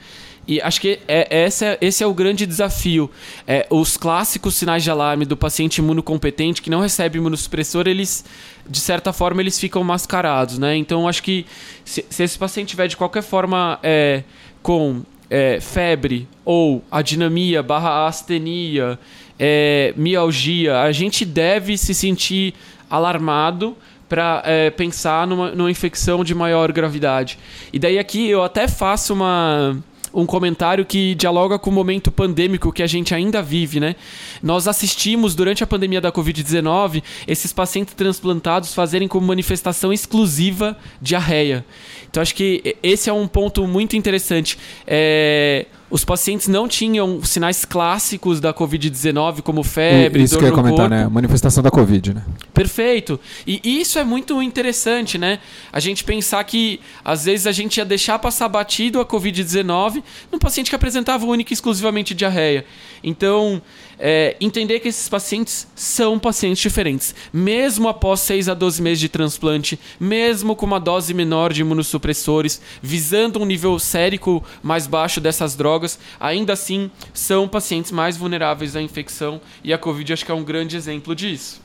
E 0.47 0.61
acho 0.61 0.79
que 0.79 0.99
é, 1.07 1.45
esse, 1.45 1.65
é, 1.65 1.77
esse 1.81 2.03
é 2.03 2.07
o 2.07 2.13
grande 2.13 2.45
desafio. 2.45 3.11
É, 3.45 3.67
os 3.69 3.97
clássicos 3.97 4.55
sinais 4.55 4.81
de 4.81 4.89
alarme 4.89 5.25
do 5.25 5.35
paciente 5.35 5.79
imunocompetente 5.79 6.61
que 6.61 6.69
não 6.69 6.79
recebe 6.79 7.17
imunossupressor, 7.17 7.85
eles, 7.85 8.23
de 8.67 8.79
certa 8.79 9.11
forma, 9.11 9.41
eles 9.41 9.59
ficam 9.59 9.83
mascarados, 9.83 10.57
né? 10.57 10.75
Então, 10.77 11.07
acho 11.07 11.21
que 11.21 11.45
se, 11.83 12.05
se 12.09 12.23
esse 12.23 12.37
paciente 12.37 12.69
tiver, 12.69 12.87
de 12.87 12.95
qualquer 12.95 13.23
forma, 13.23 13.77
é, 13.83 14.23
com 14.63 15.01
é, 15.29 15.59
febre 15.59 16.27
ou 16.45 16.81
adinamia 16.89 17.61
barra 17.61 18.07
astenia, 18.07 18.97
é, 19.37 19.93
mialgia, 19.97 20.79
a 20.81 20.91
gente 20.91 21.25
deve 21.25 21.77
se 21.77 21.93
sentir 21.93 22.53
alarmado 22.89 23.75
para 24.07 24.41
é, 24.45 24.69
pensar 24.69 25.27
numa, 25.27 25.51
numa 25.51 25.71
infecção 25.71 26.23
de 26.23 26.33
maior 26.33 26.71
gravidade. 26.71 27.37
E 27.71 27.79
daí 27.79 27.99
aqui 27.99 28.29
eu 28.29 28.43
até 28.43 28.67
faço 28.67 29.13
uma 29.13 29.77
um 30.13 30.25
comentário 30.25 30.85
que 30.85 31.13
dialoga 31.15 31.59
com 31.59 31.69
o 31.69 31.73
momento 31.73 32.11
pandêmico 32.11 32.71
que 32.71 32.81
a 32.81 32.87
gente 32.87 33.13
ainda 33.13 33.41
vive, 33.41 33.79
né? 33.79 33.95
Nós 34.41 34.67
assistimos 34.67 35.35
durante 35.35 35.63
a 35.63 35.67
pandemia 35.67 36.01
da 36.01 36.11
Covid-19 36.11 37.03
esses 37.27 37.53
pacientes 37.53 37.93
transplantados 37.93 38.73
fazerem 38.73 39.07
como 39.07 39.27
manifestação 39.27 39.91
exclusiva 39.93 40.77
diarreia. 40.99 41.63
Então 42.09 42.21
acho 42.21 42.33
que 42.33 42.77
esse 42.81 43.09
é 43.09 43.13
um 43.13 43.27
ponto 43.27 43.67
muito 43.67 43.95
interessante. 43.95 44.57
É, 44.87 45.67
os 45.89 46.03
pacientes 46.03 46.47
não 46.47 46.67
tinham 46.67 47.23
sinais 47.23 47.63
clássicos 47.63 48.41
da 48.41 48.53
Covid-19, 48.53 49.41
como 49.41 49.63
febre, 49.63 50.23
Isso 50.23 50.33
dor 50.33 50.39
que 50.39 50.45
eu 50.45 50.49
ia 50.49 50.55
no 50.55 50.57
comentar, 50.57 50.89
corpo. 50.89 51.03
né? 51.03 51.07
Manifestação 51.07 51.63
da 51.63 51.71
Covid, 51.71 52.13
né? 52.13 52.23
Perfeito. 52.53 53.19
E 53.45 53.61
isso 53.63 53.97
é 53.97 54.03
muito 54.03 54.41
interessante, 54.41 55.17
né? 55.17 55.39
A 55.71 55.79
gente 55.79 56.03
pensar 56.03 56.43
que 56.43 56.81
às 57.05 57.25
vezes 57.25 57.47
a 57.47 57.51
gente 57.51 57.77
ia 57.77 57.85
deixar 57.85 58.19
passar 58.19 58.49
batido 58.49 58.99
a 58.99 59.05
Covid-19 59.05 60.03
num 60.31 60.39
paciente 60.39 60.69
que 60.69 60.75
apresentava 60.75 61.25
única 61.25 61.53
e 61.53 61.55
exclusivamente 61.55 62.13
diarreia. 62.13 62.65
Então, 63.03 63.61
é, 63.99 64.35
entender 64.39 64.79
que 64.79 64.87
esses 64.87 65.09
pacientes 65.09 65.67
são 65.75 66.19
pacientes 66.19 66.59
diferentes. 66.59 67.15
Mesmo 67.33 67.87
após 67.87 68.21
6 68.21 68.49
a 68.49 68.53
12 68.53 68.81
meses 68.81 68.99
de 68.99 69.09
transplante, 69.09 69.79
mesmo 69.99 70.55
com 70.55 70.65
uma 70.65 70.79
dose 70.79 71.13
menor 71.13 71.53
de 71.53 71.61
imunossupressores, 71.61 72.61
visando 72.81 73.39
um 73.39 73.45
nível 73.45 73.77
sérico 73.79 74.43
mais 74.61 74.87
baixo 74.87 75.19
dessas 75.19 75.55
drogas, 75.55 75.99
ainda 76.19 76.53
assim 76.53 76.91
são 77.13 77.47
pacientes 77.47 77.91
mais 77.91 78.17
vulneráveis 78.17 78.75
à 78.75 78.81
infecção 78.81 79.41
e 79.63 79.73
a 79.73 79.77
Covid 79.77 80.13
acho 80.13 80.25
que 80.25 80.31
é 80.31 80.35
um 80.35 80.43
grande 80.43 80.75
exemplo 80.75 81.15
disso. 81.15 81.61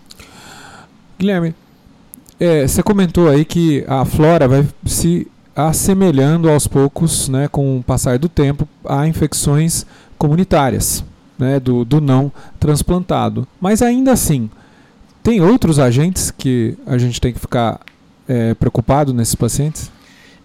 Guilherme, 1.18 1.54
é, 2.40 2.66
você 2.66 2.82
comentou 2.82 3.28
aí 3.28 3.44
que 3.44 3.84
a 3.86 4.04
flora 4.04 4.48
vai 4.48 4.66
se 4.84 5.28
assemelhando 5.54 6.48
aos 6.48 6.66
poucos, 6.66 7.28
né, 7.28 7.46
com 7.46 7.78
o 7.78 7.82
passar 7.82 8.18
do 8.18 8.28
tempo, 8.28 8.66
a 8.84 9.06
infecções 9.06 9.86
comunitárias, 10.18 11.04
né, 11.42 11.58
do, 11.60 11.84
do 11.84 12.00
não 12.00 12.32
transplantado. 12.58 13.46
Mas 13.60 13.82
ainda 13.82 14.12
assim, 14.12 14.48
tem 15.22 15.40
outros 15.40 15.78
agentes 15.78 16.30
que 16.30 16.76
a 16.86 16.96
gente 16.96 17.20
tem 17.20 17.32
que 17.32 17.40
ficar 17.40 17.80
é, 18.28 18.54
preocupado 18.54 19.12
nesses 19.12 19.34
pacientes? 19.34 19.90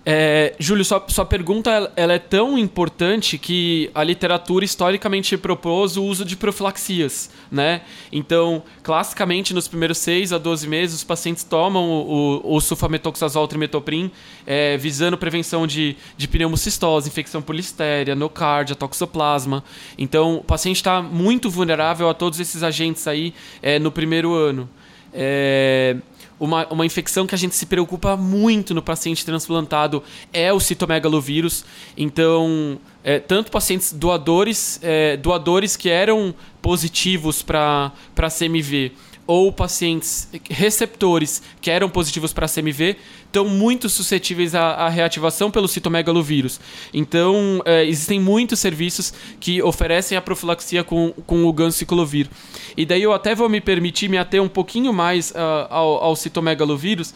É, 0.09 0.55
Júlio, 0.57 0.85
sua, 0.85 1.03
sua 1.09 1.25
pergunta 1.25 1.69
ela- 1.93 2.13
é 2.13 2.17
tão 2.17 2.57
importante 2.57 3.37
que 3.37 3.91
a 3.93 4.01
literatura 4.05 4.63
historicamente 4.63 5.35
propôs 5.37 5.97
o 5.97 6.03
uso 6.05 6.23
de 6.23 6.37
profilaxias, 6.37 7.29
né? 7.51 7.81
Então, 8.09 8.63
classicamente, 8.83 9.53
nos 9.53 9.67
primeiros 9.67 9.97
6 9.97 10.31
a 10.31 10.37
12 10.37 10.65
meses, 10.65 10.95
os 10.95 11.03
pacientes 11.03 11.43
tomam 11.43 11.83
o, 11.89 12.41
o, 12.41 12.55
o 12.55 12.61
sulfametoxazol 12.61 13.49
trimmetoprim, 13.49 14.09
é, 14.45 14.77
visando 14.77 15.17
prevenção 15.17 15.67
de, 15.67 15.97
de 16.15 16.25
pneumocistose, 16.25 17.09
infecção 17.09 17.41
por 17.41 17.53
listéria, 17.53 18.15
nocardia, 18.15 18.77
toxoplasma. 18.77 19.61
Então, 19.97 20.37
o 20.37 20.41
paciente 20.41 20.77
está 20.77 21.01
muito 21.01 21.49
vulnerável 21.49 22.09
a 22.09 22.13
todos 22.13 22.39
esses 22.39 22.63
agentes 22.63 23.05
aí 23.09 23.33
é, 23.61 23.77
no 23.77 23.91
primeiro 23.91 24.33
ano. 24.33 24.69
É, 25.13 25.97
uma, 26.39 26.67
uma 26.67 26.85
infecção 26.85 27.25
que 27.25 27.33
a 27.33 27.37
gente 27.37 27.55
se 27.55 27.65
preocupa 27.65 28.15
muito 28.15 28.73
no 28.73 28.81
paciente 28.81 29.25
transplantado 29.25 30.03
é 30.31 30.51
o 30.53 30.59
citomegalovírus. 30.59 31.65
Então, 31.95 32.79
é, 33.03 33.19
tanto 33.19 33.51
pacientes 33.51 33.91
doadores, 33.91 34.79
é, 34.83 35.17
doadores 35.17 35.75
que 35.75 35.89
eram 35.89 36.33
positivos 36.61 37.41
para 37.41 37.91
CMV 38.15 38.91
ou 39.27 39.51
pacientes 39.51 40.29
receptores 40.49 41.41
que 41.59 41.69
eram 41.69 41.89
positivos 41.89 42.31
para 42.31 42.47
CMV 42.47 42.95
estão 43.25 43.45
muito 43.47 43.89
suscetíveis 43.89 44.55
à, 44.55 44.71
à 44.71 44.89
reativação 44.89 45.51
pelo 45.51 45.67
citomegalovírus. 45.67 46.61
Então, 46.93 47.61
é, 47.65 47.85
existem 47.85 48.19
muitos 48.21 48.59
serviços 48.59 49.13
que 49.39 49.61
oferecem 49.61 50.17
a 50.17 50.21
profilaxia 50.21 50.81
com, 50.81 51.13
com 51.25 51.45
o 51.45 51.51
ganciclovir. 51.51 52.29
E 52.75 52.85
daí 52.85 53.03
eu 53.03 53.11
até 53.11 53.35
vou 53.35 53.49
me 53.49 53.59
permitir 53.59 54.09
me 54.09 54.17
ater 54.17 54.41
um 54.41 54.47
pouquinho 54.47 54.93
mais 54.93 55.33
ah, 55.35 55.67
ao, 55.69 56.03
ao 56.03 56.15
citomegalovírus, 56.15 57.13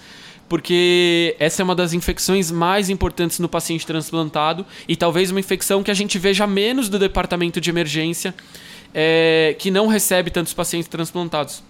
porque 0.50 1.34
essa 1.40 1.62
é 1.62 1.64
uma 1.64 1.74
das 1.74 1.94
infecções 1.94 2.52
mais 2.52 2.90
importantes 2.90 3.40
no 3.40 3.48
paciente 3.48 3.88
transplantado 3.88 4.66
e 4.86 4.98
talvez 4.98 5.32
uma 5.32 5.40
infecção 5.40 5.82
que 5.82 5.90
a 5.90 5.94
gente 5.94 6.20
veja 6.20 6.46
menos 6.46 6.90
do 6.90 7.00
departamento 7.00 7.62
de 7.62 7.70
emergência, 7.70 8.36
é, 8.94 9.56
que 9.58 9.72
não 9.72 9.88
recebe 9.88 10.30
tantos 10.30 10.54
pacientes 10.54 10.90
transplantados. 10.90 11.64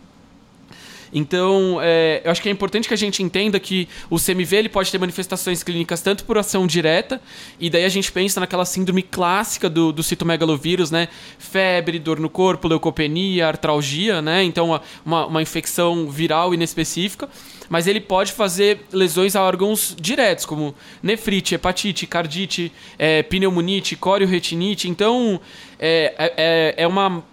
Então, 1.13 1.79
é, 1.81 2.21
eu 2.23 2.31
acho 2.31 2.41
que 2.41 2.49
é 2.49 2.51
importante 2.51 2.87
que 2.87 2.93
a 2.93 2.97
gente 2.97 3.21
entenda 3.21 3.59
que 3.59 3.87
o 4.09 4.17
CMV 4.17 4.55
ele 4.55 4.69
pode 4.69 4.91
ter 4.91 4.97
manifestações 4.97 5.63
clínicas 5.63 6.01
tanto 6.01 6.23
por 6.23 6.37
ação 6.37 6.65
direta, 6.65 7.21
e 7.59 7.69
daí 7.69 7.85
a 7.85 7.89
gente 7.89 8.11
pensa 8.11 8.39
naquela 8.39 8.65
síndrome 8.65 9.01
clássica 9.01 9.69
do, 9.69 9.91
do 9.91 10.03
citomegalovírus, 10.03 10.91
né? 10.91 11.07
Febre, 11.37 11.99
dor 11.99 12.19
no 12.19 12.29
corpo, 12.29 12.67
leucopenia, 12.67 13.47
artralgia, 13.47 14.21
né? 14.21 14.43
Então, 14.43 14.79
uma, 15.05 15.25
uma 15.25 15.41
infecção 15.41 16.09
viral 16.09 16.53
inespecífica. 16.53 17.29
Mas 17.69 17.87
ele 17.87 18.01
pode 18.01 18.33
fazer 18.33 18.81
lesões 18.91 19.33
a 19.33 19.41
órgãos 19.41 19.95
diretos, 19.97 20.45
como 20.45 20.75
nefrite, 21.01 21.55
hepatite, 21.55 22.05
cardite, 22.05 22.69
é, 22.99 23.23
pneumonite, 23.23 23.95
corioretinite. 23.95 24.89
Então, 24.89 25.39
é, 25.79 26.13
é, 26.35 26.73
é 26.75 26.85
uma 26.85 27.23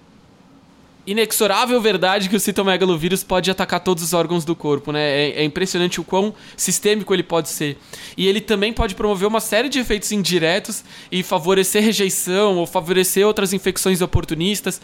inexorável 1.11 1.81
verdade 1.81 2.29
que 2.29 2.37
o 2.37 2.41
citomegalovírus 2.41 3.25
pode 3.25 3.51
atacar 3.51 3.81
todos 3.81 4.03
os 4.03 4.13
órgãos 4.13 4.45
do 4.45 4.55
corpo, 4.55 4.93
né? 4.93 5.01
É, 5.01 5.41
é, 5.41 5.45
impressionante 5.45 6.01
o 6.01 6.05
quão 6.05 6.35
sistêmico 6.55 7.15
ele 7.15 7.23
pode 7.23 7.49
ser. 7.49 7.79
E 8.17 8.27
ele 8.27 8.43
também 8.43 8.75
pode 8.75 8.95
promover 8.95 9.27
uma 9.27 9.41
série 9.41 9.71
de 9.71 9.79
efeitos 9.79 10.13
indiretos 10.13 10.85
e 11.11 11.23
favorecer 11.23 11.83
rejeição 11.83 12.59
ou 12.59 12.67
favorecer 12.67 13.27
outras 13.27 13.55
infecções 13.55 14.03
oportunistas. 14.03 14.81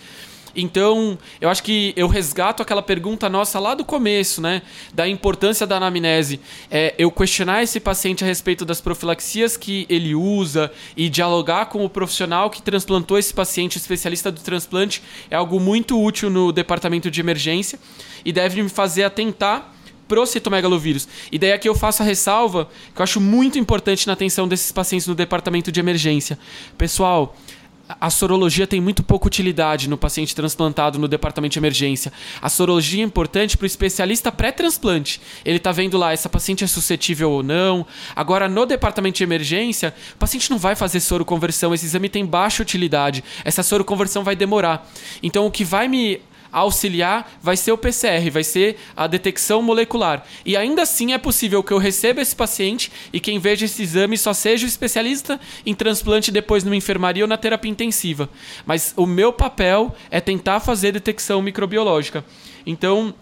Então, 0.55 1.19
eu 1.41 1.49
acho 1.49 1.63
que 1.63 1.93
eu 1.97 2.07
resgato 2.07 2.63
aquela 2.63 2.83
pergunta 2.83 3.29
nossa 3.29 3.59
lá 3.59 3.75
do 3.75 3.85
começo, 3.85 4.41
né? 4.41 4.63
Da 4.93 5.09
importância 5.09 5.67
da 5.67 5.77
anamnese. 5.77 6.41
É, 6.71 6.95
eu 6.99 7.11
questionar 7.11 7.63
esse 7.63 7.81
paciente 7.81 8.23
a 8.23 8.27
respeito 8.27 8.65
das 8.65 8.81
profilaxias 8.81 9.57
que 9.57 9.87
ele 9.89 10.15
usa 10.15 10.71
e 10.97 11.09
dialogar 11.09 11.67
com 11.67 11.85
o 11.85 11.89
profissional 11.89 12.51
que 12.51 12.63
transplantou 12.63 13.19
esse 13.19 13.35
paciente, 13.35 13.79
especialista 13.79 14.31
do 14.31 14.41
transplante, 14.41 15.03
é 15.31 15.37
algo 15.37 15.59
muito 15.59 16.01
útil 16.01 16.31
no 16.31 16.53
departamento 16.53 17.11
de 17.11 17.21
emergência 17.21 17.79
e 18.25 18.33
deve 18.33 18.63
me 18.63 18.69
fazer 18.69 19.05
atentar 19.05 19.73
pro 20.07 20.27
citomegalovírus. 20.27 21.09
E 21.33 21.39
daí 21.39 21.53
aqui 21.53 21.69
eu 21.69 21.75
faço 21.75 22.03
a 22.03 22.07
ressalva 22.07 22.69
que 22.95 23.01
eu 23.01 23.03
acho 23.03 23.21
muito 23.21 23.59
importante 23.59 24.07
na 24.07 24.13
atenção 24.13 24.47
desses 24.47 24.71
pacientes 24.71 25.07
no 25.07 25.15
departamento 25.15 25.73
de 25.73 25.81
emergência. 25.81 26.39
Pessoal, 26.77 27.37
a 27.89 28.09
sorologia 28.09 28.67
tem 28.67 28.81
muito 28.81 29.03
pouca 29.03 29.27
utilidade 29.27 29.89
no 29.89 29.97
paciente 29.99 30.35
transplantado 30.35 30.99
no 30.99 31.07
departamento 31.07 31.53
de 31.53 31.59
emergência. 31.59 32.13
A 32.41 32.49
sorologia 32.49 33.03
é 33.03 33.07
importante 33.07 33.57
para 33.57 33.65
o 33.65 33.67
especialista 33.67 34.33
pré-transplante. 34.33 35.21
Ele 35.45 35.59
está 35.59 35.71
vendo 35.71 35.99
lá, 35.99 36.13
essa 36.13 36.29
paciente 36.29 36.65
é 36.65 36.67
suscetível 36.67 37.31
ou 37.31 37.43
não. 37.43 37.87
Agora, 38.17 38.49
no 38.49 38.65
departamento 38.65 39.19
de 39.19 39.25
emergência, 39.25 39.95
o 40.15 40.19
paciente 40.19 40.51
não 40.51 40.59
vai 40.59 40.75
fazer 40.75 41.01
soroconversão. 41.01 41.75
Esse 41.75 41.85
exame 41.85 42.09
tem 42.09 42.25
baixa 42.25 42.63
utilidade. 42.63 43.23
Essa 43.45 43.63
soroconversão 43.63 44.25
vai 44.25 44.35
demorar. 44.35 44.91
Então, 45.23 45.47
o 45.47 45.51
que 45.51 45.65
vai 45.65 45.87
me 45.87 46.21
auxiliar 46.61 47.31
vai 47.43 47.57
ser 47.57 47.73
o 47.73 47.79
PCR, 47.79 48.31
vai 48.31 48.45
ser 48.45 48.77
a 48.97 49.07
detecção 49.07 49.63
molecular. 49.63 50.25
E 50.45 50.57
ainda 50.57 50.83
assim 50.83 51.13
é 51.13 51.19
possível 51.19 51.63
que 51.63 51.73
eu 51.73 51.79
receba 51.79 52.21
esse 52.21 52.35
paciente 52.35 52.91
e 53.13 53.21
quem 53.21 53.39
veja 53.39 53.65
esse 53.65 53.83
exame 53.83 54.17
só 54.17 54.33
seja 54.33 54.65
o 54.65 54.69
especialista 54.69 55.41
em 55.67 55.75
transplante 55.75 56.31
depois 56.31 56.65
numa 56.65 56.77
enfermaria 56.77 57.25
ou 57.25 57.29
na 57.29 57.37
terapia 57.37 57.71
intensiva. 57.71 58.29
Mas 58.65 58.95
o 58.97 59.07
meu 59.07 59.33
papel 59.33 59.95
é 60.11 60.21
tentar 60.21 60.61
fazer 60.61 60.93
detecção 60.93 61.43
microbiológica. 61.43 62.25
Então, 62.67 63.15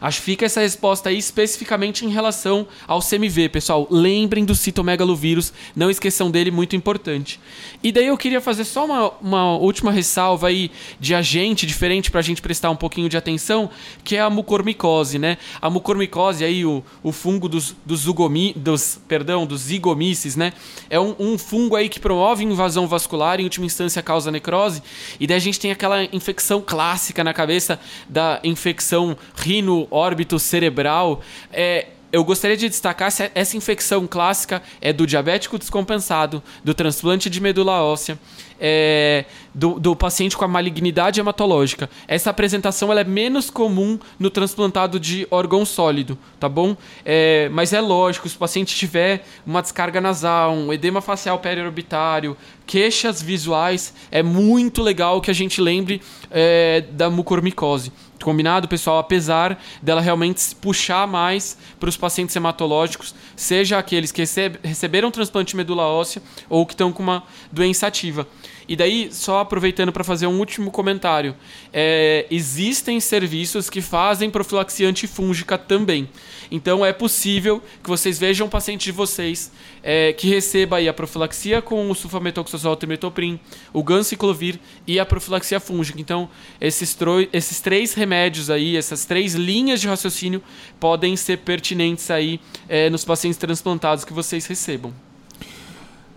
Acho 0.00 0.18
que 0.18 0.24
fica 0.24 0.46
essa 0.46 0.60
resposta 0.60 1.08
aí 1.08 1.18
especificamente 1.18 2.04
em 2.04 2.08
relação 2.08 2.66
ao 2.86 3.00
CMV, 3.00 3.48
pessoal. 3.48 3.86
Lembrem 3.90 4.44
do 4.44 4.54
citomegalovírus, 4.54 5.52
não 5.74 5.90
esqueçam 5.90 6.30
dele, 6.30 6.50
muito 6.50 6.74
importante. 6.74 7.40
E 7.82 7.92
daí 7.92 8.06
eu 8.06 8.16
queria 8.16 8.40
fazer 8.40 8.64
só 8.64 8.84
uma, 8.84 9.10
uma 9.20 9.56
última 9.56 9.92
ressalva 9.92 10.48
aí 10.48 10.70
de 10.98 11.14
agente 11.14 11.66
diferente 11.66 12.10
para 12.10 12.20
a 12.20 12.22
gente 12.22 12.42
prestar 12.42 12.70
um 12.70 12.76
pouquinho 12.76 13.08
de 13.08 13.16
atenção, 13.16 13.70
que 14.04 14.16
é 14.16 14.20
a 14.20 14.30
mucormicose, 14.30 15.18
né? 15.18 15.38
A 15.60 15.68
mucormicose 15.68 16.44
aí, 16.44 16.64
o, 16.64 16.82
o 17.02 17.12
fungo 17.12 17.48
dos, 17.48 17.74
dos, 17.84 18.00
zugomi, 18.00 18.52
dos, 18.54 19.00
perdão, 19.08 19.46
dos 19.46 19.62
zigomíceis, 19.62 20.36
né? 20.36 20.52
É 20.90 20.98
um, 20.98 21.14
um 21.18 21.38
fungo 21.38 21.76
aí 21.76 21.88
que 21.88 22.00
promove 22.00 22.44
invasão 22.44 22.86
vascular, 22.86 23.40
em 23.40 23.44
última 23.44 23.66
instância 23.66 24.02
causa 24.02 24.30
necrose, 24.30 24.82
e 25.18 25.26
daí 25.26 25.36
a 25.36 25.40
gente 25.40 25.58
tem 25.58 25.70
aquela 25.70 26.04
infecção 26.04 26.60
clássica 26.60 27.24
na 27.24 27.32
cabeça 27.32 27.78
da 28.08 28.40
infecção 28.44 29.16
rino 29.36 29.71
órbito 29.90 30.38
cerebral. 30.38 31.20
É, 31.52 31.86
eu 32.12 32.22
gostaria 32.22 32.56
de 32.58 32.68
destacar 32.68 33.10
se 33.10 33.30
essa 33.34 33.56
infecção 33.56 34.06
clássica 34.06 34.62
é 34.82 34.92
do 34.92 35.06
diabético 35.06 35.58
descompensado, 35.58 36.42
do 36.62 36.74
transplante 36.74 37.30
de 37.30 37.40
medula 37.40 37.82
óssea, 37.82 38.18
é, 38.60 39.24
do, 39.54 39.80
do, 39.80 39.96
paciente 39.96 40.36
com 40.36 40.44
a 40.44 40.48
malignidade 40.48 41.18
hematológica. 41.18 41.88
Essa 42.06 42.28
apresentação 42.28 42.92
ela 42.92 43.00
é 43.00 43.04
menos 43.04 43.48
comum 43.48 43.98
no 44.18 44.28
transplantado 44.28 45.00
de 45.00 45.26
órgão 45.30 45.64
sólido, 45.64 46.18
tá 46.38 46.50
bom? 46.50 46.76
É, 47.02 47.48
mas 47.48 47.72
é 47.72 47.80
lógico, 47.80 48.28
se 48.28 48.36
o 48.36 48.38
paciente 48.38 48.76
tiver 48.76 49.24
uma 49.46 49.62
descarga 49.62 49.98
nasal, 49.98 50.52
um 50.52 50.70
edema 50.70 51.00
facial 51.00 51.38
periorbitário, 51.38 52.36
queixas 52.66 53.22
visuais, 53.22 53.94
é 54.10 54.22
muito 54.22 54.82
legal 54.82 55.20
que 55.22 55.30
a 55.30 55.34
gente 55.34 55.62
lembre 55.62 56.02
é, 56.30 56.84
da 56.92 57.08
mucormicose 57.08 57.90
combinado, 58.24 58.68
pessoal, 58.68 58.98
apesar 58.98 59.60
dela 59.80 60.00
realmente 60.00 60.54
puxar 60.56 61.06
mais 61.06 61.56
para 61.78 61.88
os 61.88 61.96
pacientes 61.96 62.34
hematológicos, 62.36 63.14
seja 63.36 63.78
aqueles 63.78 64.12
que 64.12 64.22
recebe, 64.22 64.58
receberam 64.62 65.10
transplante 65.10 65.50
de 65.50 65.56
medula 65.56 65.84
óssea 65.84 66.22
ou 66.48 66.64
que 66.66 66.74
estão 66.74 66.92
com 66.92 67.02
uma 67.02 67.24
doença 67.50 67.86
ativa. 67.86 68.26
E 68.68 68.76
daí, 68.76 69.08
só 69.12 69.40
aproveitando 69.40 69.92
para 69.92 70.04
fazer 70.04 70.26
um 70.26 70.38
último 70.38 70.70
comentário, 70.70 71.34
é, 71.72 72.26
existem 72.30 73.00
serviços 73.00 73.68
que 73.68 73.80
fazem 73.80 74.30
profilaxia 74.30 74.88
antifúngica 74.88 75.58
também. 75.58 76.08
Então 76.50 76.84
é 76.84 76.92
possível 76.92 77.62
que 77.82 77.88
vocês 77.88 78.18
vejam 78.18 78.46
um 78.46 78.50
paciente 78.50 78.84
de 78.84 78.92
vocês 78.92 79.50
é, 79.82 80.12
que 80.12 80.28
receba 80.28 80.76
aí 80.76 80.88
a 80.88 80.92
profilaxia 80.92 81.60
com 81.60 81.90
o 81.90 81.94
sulfametoxazol 81.94 82.76
trimetoprim, 82.76 83.40
o 83.72 83.82
ganciclovir 83.82 84.58
e 84.86 85.00
a 85.00 85.06
profilaxia 85.06 85.58
fúngica. 85.58 86.00
Então 86.00 86.28
esses, 86.60 86.96
esses 87.32 87.60
três 87.60 87.94
remédios 87.94 88.11
aí, 88.50 88.76
essas 88.76 89.04
três 89.04 89.34
linhas 89.34 89.80
de 89.80 89.88
raciocínio 89.88 90.42
podem 90.78 91.16
ser 91.16 91.38
pertinentes 91.38 92.10
aí 92.10 92.40
é, 92.68 92.90
nos 92.90 93.04
pacientes 93.04 93.38
transplantados 93.38 94.04
que 94.04 94.12
vocês 94.12 94.46
recebam. 94.46 94.92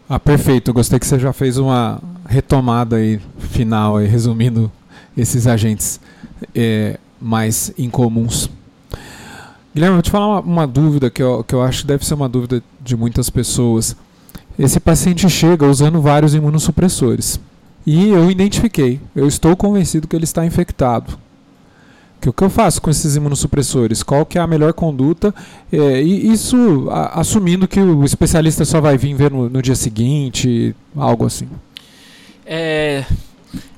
Ah, 0.08 0.20
perfeito. 0.20 0.72
Gostei 0.72 1.00
que 1.00 1.06
você 1.06 1.18
já 1.18 1.34
fez 1.34 1.58
uma 1.58 2.00
retomada 2.28 2.98
aí 2.98 3.20
final, 3.38 3.98
aí, 3.98 4.08
resumindo 4.08 4.72
esses 5.18 5.48
agentes 5.48 6.00
é, 6.54 7.00
mais 7.20 7.74
incomuns. 7.78 8.50
Guilherme, 9.74 9.96
vou 9.96 10.02
te 10.02 10.12
falar 10.12 10.28
uma, 10.28 10.40
uma, 10.42 10.68
dúvida 10.68 11.10
que 11.10 11.22
eu, 11.22 11.44
que 11.44 11.54
eu 11.54 11.62
acho 11.62 11.82
que 11.82 11.88
deve 11.88 12.06
ser 12.06 12.14
uma 12.14 12.30
dúvida 12.30 12.64
de 12.82 12.96
muitas 12.96 13.30
pessoas. 13.30 13.96
Esse 14.58 14.80
paciente 14.80 15.30
chega 15.30 15.68
usando 15.68 16.02
vários 16.02 16.34
imunossupressores. 16.34 17.40
E 17.86 18.10
eu 18.10 18.32
identifiquei, 18.32 19.00
eu 19.16 19.28
estou 19.28 19.56
convencido 19.56 20.08
que 20.08 20.16
ele 20.16 20.24
está 20.24 20.46
infectado. 20.46 21.20
Que 22.22 22.30
o 22.30 22.34
que 22.34 22.44
eu 22.44 22.50
faço 22.50 22.82
com 22.82 22.90
esses 22.90 23.16
imunossupressores? 23.16 24.02
Qual 24.02 24.26
que 24.26 24.38
é 24.38 24.42
a 24.42 24.48
melhor 24.48 24.74
conduta? 24.74 25.34
É, 25.72 26.02
e 26.02 26.32
isso 26.32 26.88
a, 26.90 27.20
assumindo 27.20 27.68
que 27.68 27.80
o 27.80 28.04
especialista 28.04 28.66
só 28.66 28.82
vai 28.82 28.98
vir 28.98 29.14
ver 29.14 29.32
no, 29.32 29.50
no 29.50 29.62
dia 29.62 29.76
seguinte, 29.76 30.76
algo 30.96 31.26
assim. 31.26 31.48
É, 32.46 33.04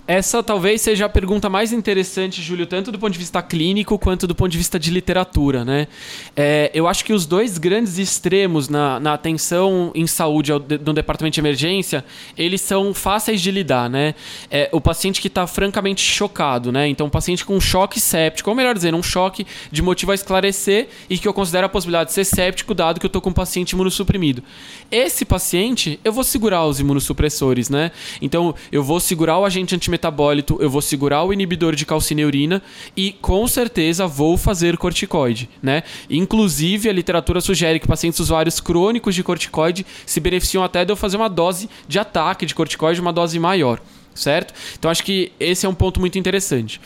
essa 0.08 0.42
talvez 0.42 0.82
seja 0.82 1.06
a 1.06 1.10
pergunta 1.10 1.50
mais 1.50 1.74
interessante, 1.74 2.42
Júlio, 2.42 2.66
tanto 2.66 2.94
do 2.94 2.98
ponto 2.98 3.12
de 3.12 3.20
vista 3.20 3.42
clínico 3.42 4.00
quanto 4.00 4.26
do 4.26 4.34
ponto 4.34 4.50
de 4.50 4.58
vista 4.58 4.80
de 4.80 4.90
literatura. 4.90 5.66
Né? 5.66 5.86
É, 6.34 6.72
eu 6.74 6.88
acho 6.88 7.04
que 7.04 7.12
os 7.12 7.26
dois 7.26 7.58
grandes 7.58 7.98
extremos 7.98 8.70
na, 8.70 9.02
na 9.02 9.14
atenção 9.14 9.92
em 9.94 10.08
saúde 10.08 10.54
no 10.54 10.94
departamento 10.94 11.34
de 11.34 11.42
emergência, 11.42 12.06
eles 12.38 12.62
são 12.62 12.94
fáceis 12.94 13.42
de 13.42 13.52
lidar. 13.52 13.90
Né? 13.90 14.16
É, 14.50 14.70
o 14.72 14.80
paciente 14.80 15.20
que 15.20 15.28
está 15.28 15.46
francamente 15.46 16.02
chocado, 16.02 16.72
né? 16.72 16.88
então 16.88 17.08
um 17.08 17.10
paciente 17.10 17.44
com 17.44 17.58
um 17.58 17.62
choque 17.62 18.00
séptico, 18.00 18.50
ou 18.50 18.56
melhor 18.56 18.74
dizendo, 18.74 18.98
um 18.98 19.04
choque 19.04 19.46
de 19.70 19.82
motivo 19.82 20.14
a 20.14 20.16
esclarecer 20.16 20.88
e 21.10 21.18
que 21.18 21.28
eu 21.28 21.34
considero 21.34 21.66
a 21.66 21.70
possibilidade 21.70 22.12
de 22.12 22.14
ser 22.14 22.24
séptico, 22.24 22.74
dado 22.74 22.98
que 22.98 23.06
eu 23.06 23.10
estou 23.10 23.22
com 23.22 23.32
um 23.32 23.34
paciente 23.34 23.72
imunossuprimido. 23.72 24.42
Esse 24.90 25.26
paciente, 25.26 26.00
eu 26.02 26.14
vou 26.14 26.24
segurar 26.24 26.66
os 26.66 26.80
imunossupressores. 26.80 27.70
Né? 27.70 27.92
Então 28.22 28.56
eu 28.72 28.82
vou 28.82 29.02
segurar 29.02 29.38
o 29.38 29.44
agente 29.44 29.76
antimetabólico 29.76 29.97
metabólito, 29.98 30.58
eu 30.62 30.70
vou 30.70 30.82
segurar 30.82 31.24
o 31.24 31.34
inibidor 31.34 31.76
de 31.76 31.86
calcineurina 31.86 32.62
e 32.96 33.12
com 33.12 33.48
certeza 33.48 34.06
vou 34.08 34.38
fazer 34.38 34.78
corticoide, 34.78 35.50
né? 35.62 35.84
Inclusive 36.10 36.88
a 36.88 36.94
literatura 36.94 37.42
sugere 37.42 37.80
que 37.80 37.88
pacientes 37.88 38.20
usuários 38.20 38.60
crônicos 38.60 39.16
de 39.16 39.24
corticoide 39.24 39.86
se 40.06 40.20
beneficiam 40.20 40.64
até 40.64 40.86
de 40.86 40.92
eu 40.92 40.96
fazer 40.96 41.18
uma 41.18 41.30
dose 41.30 41.68
de 41.88 41.98
ataque 42.00 42.46
de 42.46 42.54
corticoide, 42.54 43.02
uma 43.02 43.12
dose 43.12 43.40
maior, 43.40 43.82
certo? 44.14 44.54
Então 44.78 44.90
acho 44.90 45.04
que 45.04 45.32
esse 45.40 45.66
é 45.66 45.70
um 45.70 45.76
ponto 45.76 46.00
muito 46.00 46.18
interessante. 46.18 46.80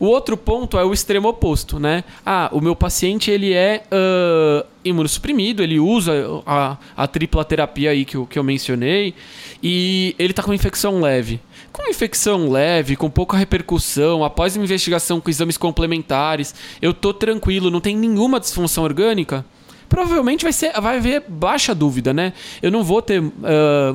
O 0.00 0.06
outro 0.06 0.36
ponto 0.36 0.76
é 0.76 0.84
o 0.84 0.92
extremo 0.92 1.28
oposto, 1.28 1.78
né? 1.78 2.02
Ah, 2.26 2.48
o 2.52 2.60
meu 2.60 2.74
paciente 2.74 3.30
ele 3.30 3.52
é 3.52 3.84
uh, 3.92 4.66
imunossuprimido, 4.84 5.62
ele 5.62 5.78
usa 5.78 6.12
a, 6.44 6.76
a 6.96 7.06
tripla 7.06 7.44
terapia 7.44 7.90
aí 7.90 8.04
que 8.04 8.16
eu, 8.16 8.26
que 8.26 8.38
eu 8.38 8.42
mencionei 8.42 9.14
e 9.62 10.16
ele 10.18 10.32
está 10.32 10.42
com 10.42 10.52
infecção 10.52 11.00
leve. 11.00 11.40
Com 11.74 11.90
infecção 11.90 12.48
leve, 12.48 12.94
com 12.94 13.10
pouca 13.10 13.36
repercussão, 13.36 14.22
após 14.22 14.54
uma 14.54 14.64
investigação 14.64 15.20
com 15.20 15.28
exames 15.28 15.56
complementares, 15.56 16.54
eu 16.80 16.94
tô 16.94 17.12
tranquilo, 17.12 17.68
não 17.68 17.80
tem 17.80 17.96
nenhuma 17.96 18.38
disfunção 18.38 18.84
orgânica 18.84 19.44
provavelmente 19.88 20.42
vai, 20.42 20.52
ser, 20.52 20.72
vai 20.80 20.96
haver 20.96 21.22
baixa 21.28 21.74
dúvida, 21.74 22.12
né? 22.12 22.32
Eu 22.60 22.70
não 22.70 22.82
vou 22.82 23.00
ter 23.00 23.20
uh, 23.20 23.32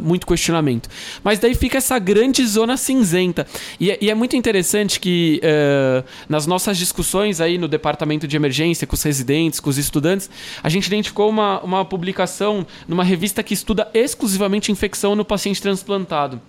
muito 0.01 0.25
questionamento. 0.25 0.87
Mas 1.21 1.39
daí 1.39 1.53
fica 1.55 1.77
essa 1.77 1.99
grande 1.99 2.45
zona 2.45 2.77
cinzenta. 2.77 3.45
E, 3.77 3.91
é, 3.91 3.97
e 3.99 4.09
é 4.09 4.15
muito 4.15 4.35
interessante 4.37 4.97
que 4.97 5.41
uh, 5.43 6.05
nas 6.29 6.45
nossas 6.47 6.77
discussões 6.77 7.41
aí 7.41 7.57
no 7.57 7.67
departamento 7.67 8.27
de 8.27 8.35
emergência, 8.35 8.87
com 8.87 8.95
os 8.95 9.03
residentes, 9.03 9.59
com 9.59 9.69
os 9.69 9.77
estudantes, 9.77 10.29
a 10.63 10.69
gente 10.69 10.87
identificou 10.87 11.29
uma, 11.29 11.59
uma 11.61 11.83
publicação 11.83 12.65
numa 12.87 13.03
revista 13.03 13.43
que 13.43 13.53
estuda 13.53 13.89
exclusivamente 13.93 14.71
infecção 14.71 15.15
no 15.15 15.25
paciente 15.25 15.61
transplantado. 15.61 16.39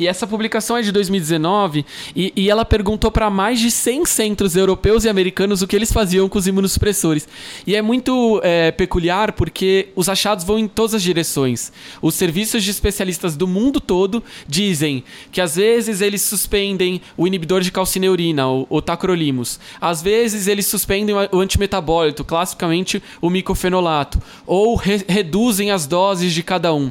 E 0.00 0.06
essa 0.06 0.26
publicação 0.26 0.78
é 0.78 0.82
de 0.82 0.90
2019 0.92 1.84
e, 2.16 2.32
e 2.34 2.48
ela 2.48 2.64
perguntou 2.64 3.10
para 3.10 3.28
mais 3.28 3.60
de 3.60 3.70
100 3.70 4.06
centros 4.06 4.56
europeus 4.56 5.04
e 5.04 5.10
americanos 5.10 5.60
o 5.60 5.66
que 5.66 5.76
eles 5.76 5.92
faziam 5.92 6.26
com 6.26 6.38
os 6.38 6.46
imunossupressores. 6.46 7.28
E 7.66 7.76
é 7.76 7.82
muito 7.82 8.40
é, 8.42 8.70
peculiar 8.70 9.32
porque 9.32 9.88
os 9.94 10.08
achados 10.08 10.42
vão 10.42 10.58
em 10.58 10.66
todas 10.66 10.94
as 10.94 11.02
direções. 11.02 11.70
Os 12.00 12.14
serviços 12.14 12.64
de 12.64 12.70
especialistas 12.70 13.36
do 13.36 13.46
mundo 13.46 13.78
todo 13.78 14.24
dizem 14.48 15.04
que 15.30 15.38
às 15.38 15.56
vezes 15.56 16.00
eles 16.00 16.22
suspendem 16.22 17.02
o 17.14 17.26
inibidor 17.26 17.60
de 17.60 17.70
calcineurina, 17.70 18.48
o, 18.48 18.66
o 18.70 18.80
tacrolimus. 18.80 19.60
Às 19.78 20.00
vezes 20.00 20.46
eles 20.46 20.64
suspendem 20.64 21.14
o 21.30 21.40
antimetabólito, 21.40 22.24
classicamente 22.24 23.02
o 23.20 23.28
micofenolato, 23.28 24.18
ou 24.46 24.76
re 24.76 25.04
reduzem 25.06 25.70
as 25.70 25.86
doses 25.86 26.32
de 26.32 26.42
cada 26.42 26.72
um. 26.72 26.90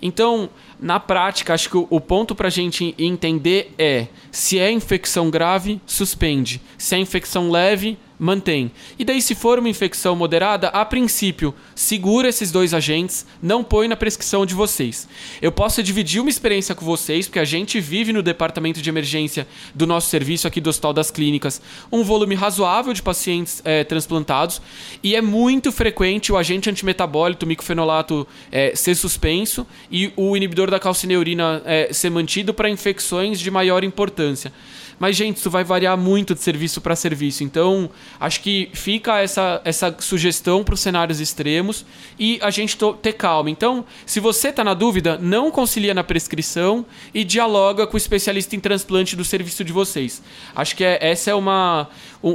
Então, 0.00 0.50
na 0.80 0.98
prática, 1.00 1.54
acho 1.54 1.70
que 1.70 1.76
o, 1.76 1.86
o 1.90 2.00
ponto 2.00 2.34
para 2.34 2.48
a 2.48 2.50
gente 2.50 2.94
entender 2.98 3.72
é: 3.78 4.06
se 4.30 4.58
é 4.58 4.70
infecção 4.70 5.30
grave, 5.30 5.80
suspende. 5.86 6.60
Se 6.76 6.94
é 6.94 6.98
infecção 6.98 7.50
leve, 7.50 7.98
mantém. 8.18 8.70
E 8.98 9.04
daí, 9.04 9.20
se 9.20 9.34
for 9.34 9.58
uma 9.58 9.68
infecção 9.68 10.14
moderada, 10.14 10.68
a 10.68 10.84
princípio, 10.84 11.54
segura 11.74 12.28
esses 12.28 12.50
dois 12.50 12.72
agentes, 12.72 13.26
não 13.42 13.64
põe 13.64 13.88
na 13.88 13.96
prescrição 13.96 14.46
de 14.46 14.54
vocês. 14.54 15.08
Eu 15.42 15.52
posso 15.52 15.82
dividir 15.82 16.20
uma 16.20 16.30
experiência 16.30 16.74
com 16.74 16.84
vocês, 16.84 17.26
porque 17.26 17.38
a 17.38 17.44
gente 17.44 17.80
vive 17.80 18.12
no 18.12 18.22
departamento 18.22 18.80
de 18.80 18.88
emergência 18.88 19.46
do 19.74 19.86
nosso 19.86 20.08
serviço 20.08 20.46
aqui 20.46 20.60
do 20.60 20.70
Hospital 20.70 20.92
das 20.92 21.10
Clínicas 21.10 21.60
um 21.90 22.02
volume 22.02 22.34
razoável 22.34 22.92
de 22.92 23.02
pacientes 23.02 23.60
é, 23.64 23.84
transplantados 23.84 24.60
e 25.02 25.14
é 25.14 25.20
muito 25.20 25.72
frequente 25.72 26.32
o 26.32 26.36
agente 26.36 26.70
antimetabólito, 26.70 27.44
o 27.44 27.48
micofenolato, 27.48 28.26
é, 28.50 28.74
ser 28.74 28.94
suspenso 28.94 29.66
e 29.90 30.12
o 30.16 30.36
inibidor 30.36 30.70
da 30.70 30.78
calcineurina 30.78 31.62
é, 31.64 31.92
ser 31.92 32.10
mantido 32.10 32.54
para 32.54 32.68
infecções 32.68 33.40
de 33.40 33.50
maior 33.50 33.84
importância. 33.84 34.52
Mas, 34.98 35.16
gente, 35.16 35.36
isso 35.38 35.50
vai 35.50 35.64
variar 35.64 35.96
muito 35.96 36.34
de 36.34 36.40
serviço 36.40 36.80
para 36.80 36.96
serviço. 36.96 37.44
Então, 37.44 37.90
acho 38.18 38.40
que 38.40 38.70
fica 38.72 39.20
essa, 39.20 39.60
essa 39.64 39.94
sugestão 39.98 40.62
para 40.62 40.74
os 40.74 40.80
cenários 40.80 41.20
extremos 41.20 41.84
e 42.18 42.38
a 42.42 42.50
gente 42.50 42.76
ter 43.02 43.12
calma. 43.14 43.50
Então, 43.50 43.84
se 44.06 44.20
você 44.20 44.48
está 44.48 44.62
na 44.62 44.74
dúvida, 44.74 45.18
não 45.18 45.50
concilia 45.50 45.94
na 45.94 46.04
prescrição 46.04 46.84
e 47.12 47.24
dialoga 47.24 47.86
com 47.86 47.94
o 47.94 47.98
especialista 47.98 48.54
em 48.56 48.60
transplante 48.60 49.16
do 49.16 49.24
serviço 49.24 49.64
de 49.64 49.72
vocês. 49.72 50.22
Acho 50.54 50.76
que 50.76 50.84
é, 50.84 50.98
essa 51.00 51.30
é 51.30 51.34
uma, 51.34 51.88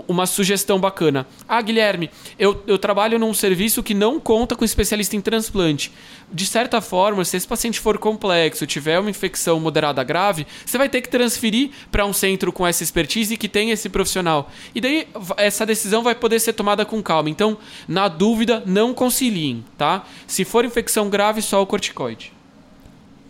uma 0.08 0.26
sugestão 0.26 0.80
bacana. 0.80 1.26
Ah, 1.48 1.62
Guilherme, 1.62 2.10
eu, 2.38 2.64
eu 2.68 2.78
trabalho 2.78 3.18
num 3.18 3.34
serviço 3.34 3.82
que 3.82 3.94
não 3.94 4.20
conta 4.20 4.56
com 4.56 4.66
especialista 4.66 5.16
em 5.16 5.22
transplante. 5.22 5.92
De 6.32 6.46
certa 6.46 6.80
forma, 6.80 7.26
se 7.26 7.38
esse 7.38 7.48
paciente 7.48 7.80
for 7.80 7.98
complexo, 7.98 8.68
tiver 8.68 9.00
uma 9.00 9.10
infecção 9.10 9.60
moderada 9.60 10.04
grave, 10.04 10.46
você 10.66 10.78
vai 10.78 10.88
ter 10.88 11.02
que 11.02 11.10
transferir 11.10 11.72
para 11.92 12.06
um 12.06 12.14
centro 12.14 12.52
com 12.60 12.68
essa 12.68 12.84
expertise 12.84 13.38
que 13.38 13.48
tem 13.48 13.72
esse 13.72 13.88
profissional. 13.88 14.52
E 14.76 14.82
daí 14.82 15.08
essa 15.38 15.66
decisão 15.66 16.04
vai 16.04 16.14
poder 16.14 16.42
ser 16.42 16.52
tomada 16.52 16.86
com 16.86 17.02
calma. 17.02 17.30
Então, 17.30 17.58
na 17.88 18.10
dúvida, 18.10 18.62
não 18.66 18.94
conciliem, 18.94 19.64
tá? 19.78 20.04
Se 20.28 20.44
for 20.44 20.66
infecção 20.66 21.10
grave, 21.10 21.42
só 21.42 21.62
o 21.62 21.66
corticoide. 21.66 22.34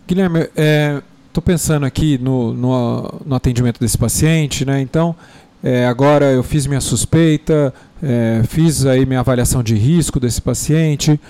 Guilherme, 0.08 0.40
estou 0.40 0.56
é, 0.58 1.46
pensando 1.46 1.86
aqui 1.86 2.18
no, 2.18 2.56
no, 2.56 3.22
no 3.24 3.36
atendimento 3.36 3.80
desse 3.80 4.00
paciente, 4.00 4.66
né? 4.66 4.82
Então, 4.82 5.16
é, 5.62 5.86
agora 5.86 6.32
eu 6.32 6.42
fiz 6.42 6.66
minha 6.66 6.82
suspeita, 6.82 7.72
é, 8.02 8.42
fiz 8.48 8.84
aí 8.88 9.06
minha 9.06 9.20
avaliação 9.20 9.62
de 9.62 9.76
risco 9.76 10.20
desse 10.20 10.42
paciente, 10.42 11.22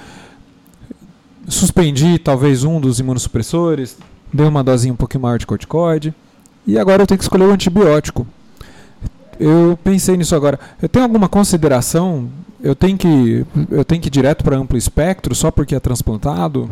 suspendi 1.50 2.18
talvez 2.18 2.64
um 2.64 2.80
dos 2.80 2.98
imunossupressores, 3.02 3.98
dei 4.34 4.48
uma 4.48 4.64
dosinha 4.64 4.94
um 4.94 4.98
pouquinho 4.98 5.24
maior 5.24 5.38
de 5.38 5.46
corticoide 5.46 6.16
e 6.66 6.78
agora 6.78 7.04
eu 7.04 7.08
tenho 7.08 7.18
que 7.18 7.24
escolher 7.24 7.46
o 7.46 7.52
antibiótico. 7.52 8.28
Eu 9.40 9.80
pensei 9.84 10.18
nisso 10.18 10.36
agora. 10.36 10.60
Eu 10.82 10.90
tenho 10.90 11.06
alguma 11.06 11.30
consideração? 11.30 12.30
Eu 12.62 12.76
tenho 12.76 12.98
que 12.98 13.46
eu 13.72 13.86
tenho 13.86 14.02
que 14.02 14.08
ir 14.08 14.12
direto 14.12 14.44
para 14.44 14.58
amplo 14.58 14.78
espectro 14.78 15.34
só 15.34 15.50
porque 15.50 15.74
é 15.74 15.80
transplantado? 15.80 16.70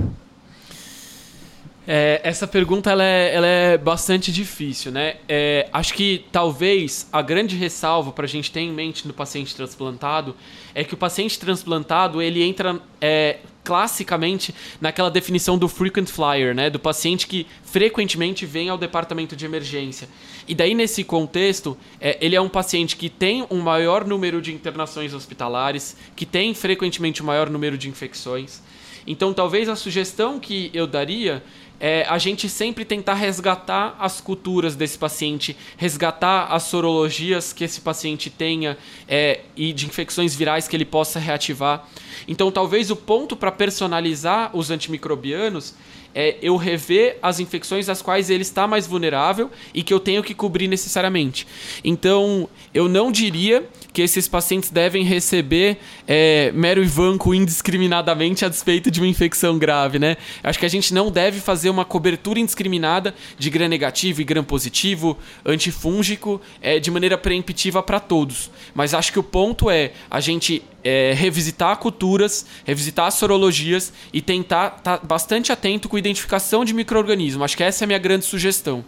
É, 1.90 2.20
essa 2.22 2.46
pergunta 2.46 2.92
ela 2.92 3.04
é, 3.04 3.34
ela 3.34 3.48
é 3.48 3.78
bastante 3.78 4.30
difícil, 4.30 4.92
né? 4.92 5.16
É, 5.28 5.70
acho 5.72 5.94
que 5.94 6.26
talvez 6.34 7.08
a 7.14 7.22
grande 7.22 7.56
ressalva 7.56 8.12
para 8.12 8.26
a 8.26 8.28
gente 8.28 8.52
ter 8.52 8.60
em 8.60 8.74
mente 8.74 9.08
no 9.08 9.14
paciente 9.14 9.56
transplantado 9.56 10.36
é 10.76 10.84
que 10.84 10.94
o 10.94 10.98
paciente 10.98 11.40
transplantado 11.40 12.22
ele 12.22 12.44
entra 12.44 12.78
é, 13.00 13.38
classicamente 13.64 14.54
naquela 14.82 15.10
definição 15.10 15.58
do 15.58 15.70
frequent 15.70 16.10
flyer, 16.10 16.54
né? 16.54 16.70
Do 16.70 16.78
paciente 16.78 17.26
que 17.26 17.48
frequentemente 17.64 18.46
vem 18.46 18.68
ao 18.68 18.78
departamento 18.78 19.34
de 19.34 19.46
emergência. 19.46 20.10
E 20.46 20.54
daí 20.54 20.76
nesse 20.76 21.06
contexto, 21.06 21.78
é, 22.02 22.18
ele 22.20 22.36
é 22.36 22.42
um 22.42 22.50
paciente 22.50 22.98
que 22.98 23.10
tem 23.10 23.48
um 23.50 23.62
maior 23.62 24.06
número 24.06 24.42
de 24.42 24.54
internações 24.54 25.14
hospitalares, 25.14 25.96
que 26.18 26.26
tem 26.26 26.54
frequentemente 26.54 27.24
um 27.24 27.26
maior 27.26 27.50
número 27.50 27.78
de 27.78 27.88
infecções. 27.88 28.62
Então, 29.08 29.34
talvez 29.34 29.70
a 29.70 29.76
sugestão 29.76 30.38
que 30.38 30.70
eu 30.74 30.86
daria 30.86 31.42
é 31.80 32.06
a 32.08 32.18
gente 32.18 32.50
sempre 32.50 32.84
tentar 32.84 33.14
resgatar 33.14 33.96
as 34.00 34.20
culturas 34.20 34.76
desse 34.76 34.98
paciente, 34.98 35.56
resgatar 35.78 36.46
as 36.46 36.64
sorologias 36.64 37.54
que 37.54 37.64
esse 37.64 37.82
paciente 37.82 38.30
tenha 38.30 38.78
é, 39.08 39.42
e 39.56 39.72
de 39.74 39.86
infecções 39.86 40.36
virais 40.36 40.68
que 40.68 40.76
ele 40.76 40.86
possa 40.86 41.20
reativar. 41.20 41.88
Então, 42.28 42.52
talvez 42.52 42.90
o 42.90 42.96
ponto 42.96 43.36
para 43.36 43.52
personalizar 43.52 44.56
os 44.56 44.72
antimicrobianos 44.72 45.76
é 46.20 46.36
eu 46.42 46.56
rever 46.58 47.20
as 47.22 47.40
infecções 47.40 47.88
às 47.88 48.02
quais 48.02 48.32
ele 48.32 48.42
está 48.42 48.66
mais 48.66 48.88
vulnerável 48.88 49.52
e 49.72 49.84
que 49.84 49.94
eu 49.94 50.00
tenho 50.00 50.24
que 50.24 50.34
cobrir 50.34 50.68
necessariamente. 50.68 51.46
Então, 51.84 52.50
eu 52.74 52.90
não 52.90 53.12
diria 53.12 53.64
que 53.94 54.02
esses 54.02 54.28
pacientes 54.28 54.72
devem 54.72 55.04
receber 55.04 55.78
é, 56.08 56.52
mero 56.56 56.84
Ivanco 56.84 57.36
indiscriminadamente 57.36 58.44
a 58.44 58.50
despeito 58.50 58.90
de 58.90 59.00
uma 59.00 59.08
infecção 59.08 59.60
grave, 59.60 60.00
né? 60.00 60.18
Acho 60.44 60.58
que 60.58 60.66
a 60.66 60.70
gente 60.70 60.92
não 60.92 61.12
deve 61.12 61.40
fazer 61.40 61.70
uma 61.70 61.86
cobertura 61.86 62.40
indiscriminada 62.40 63.14
de 63.38 63.52
gram 63.52 63.68
negativo 63.68 64.20
e 64.20 64.24
gram 64.24 64.44
positivo, 64.44 65.20
antifúngico, 65.46 66.42
é, 66.60 66.80
de 66.80 66.90
maneira 66.90 67.16
preemptiva 67.16 67.84
para 67.84 68.00
todos. 68.00 68.50
Mas 68.74 68.96
acho 68.96 69.14
que 69.14 69.20
o 69.20 69.24
ponto 69.24 69.70
é 69.70 69.92
a 70.10 70.20
gente 70.20 70.64
é, 70.88 71.14
revisitar 71.14 71.76
culturas, 71.78 72.46
revisitar 72.64 73.12
sorologias 73.12 73.92
e 74.14 74.22
tentar 74.22 74.78
estar 74.78 75.00
tá 75.00 75.06
bastante 75.06 75.52
atento 75.52 75.90
com 75.90 75.98
a 75.98 76.00
identificação 76.00 76.64
de 76.64 76.74
micro-organismos. 76.74 77.44
Acho 77.44 77.58
que 77.58 77.64
essa 77.64 77.84
é 77.84 77.86
a 77.86 77.88
minha 77.88 78.00
grande 78.00 78.24
sugestão. 78.24 78.86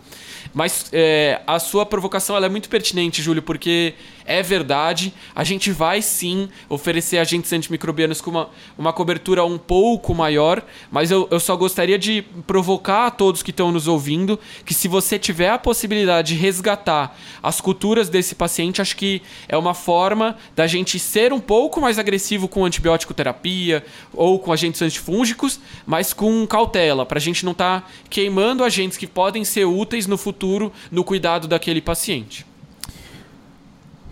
Mas 0.53 0.89
é, 0.93 1.41
a 1.45 1.59
sua 1.59 1.85
provocação 1.85 2.37
é 2.37 2.47
muito 2.47 2.69
pertinente, 2.69 3.21
Júlio, 3.21 3.41
porque 3.41 3.95
é 4.29 4.43
verdade, 4.43 5.11
a 5.35 5.43
gente 5.43 5.71
vai 5.71 6.03
sim 6.03 6.49
oferecer 6.69 7.17
agentes 7.17 7.51
antimicrobianos 7.51 8.21
com 8.21 8.29
uma, 8.29 8.49
uma 8.77 8.93
cobertura 8.93 9.43
um 9.43 9.57
pouco 9.57 10.13
maior, 10.13 10.63
mas 10.91 11.09
eu, 11.09 11.27
eu 11.31 11.39
só 11.39 11.55
gostaria 11.55 11.97
de 11.97 12.21
provocar 12.45 13.07
a 13.07 13.11
todos 13.11 13.41
que 13.41 13.49
estão 13.49 13.71
nos 13.71 13.87
ouvindo 13.87 14.39
que 14.63 14.71
se 14.71 14.87
você 14.87 15.17
tiver 15.17 15.49
a 15.49 15.57
possibilidade 15.57 16.35
de 16.35 16.39
resgatar 16.39 17.17
as 17.41 17.59
culturas 17.59 18.07
desse 18.07 18.35
paciente, 18.35 18.83
acho 18.83 18.95
que 18.95 19.19
é 19.47 19.57
uma 19.57 19.73
forma 19.73 20.37
da 20.55 20.67
gente 20.67 20.99
ser 20.99 21.33
um 21.33 21.39
pouco 21.39 21.81
mais 21.81 21.97
agressivo 21.97 22.47
com 22.47 22.63
antibiótico 22.63 23.15
terapia 23.15 23.83
ou 24.13 24.37
com 24.37 24.53
agentes 24.53 24.79
antifúngicos, 24.83 25.59
mas 25.87 26.13
com 26.13 26.45
cautela, 26.45 27.03
para 27.03 27.17
a 27.17 27.21
gente 27.21 27.43
não 27.43 27.53
estar 27.53 27.81
tá 27.81 27.87
queimando 28.11 28.63
agentes 28.63 28.95
que 28.95 29.07
podem 29.07 29.43
ser 29.43 29.65
úteis 29.65 30.05
no 30.05 30.19
futuro 30.19 30.71
no 30.91 31.03
cuidado 31.03 31.47
daquele 31.47 31.81
paciente. 31.81 32.48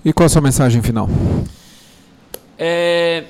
E 0.03 0.13
qual 0.13 0.25
a 0.25 0.29
sua 0.29 0.41
mensagem 0.41 0.81
final? 0.81 1.09
É, 2.57 3.25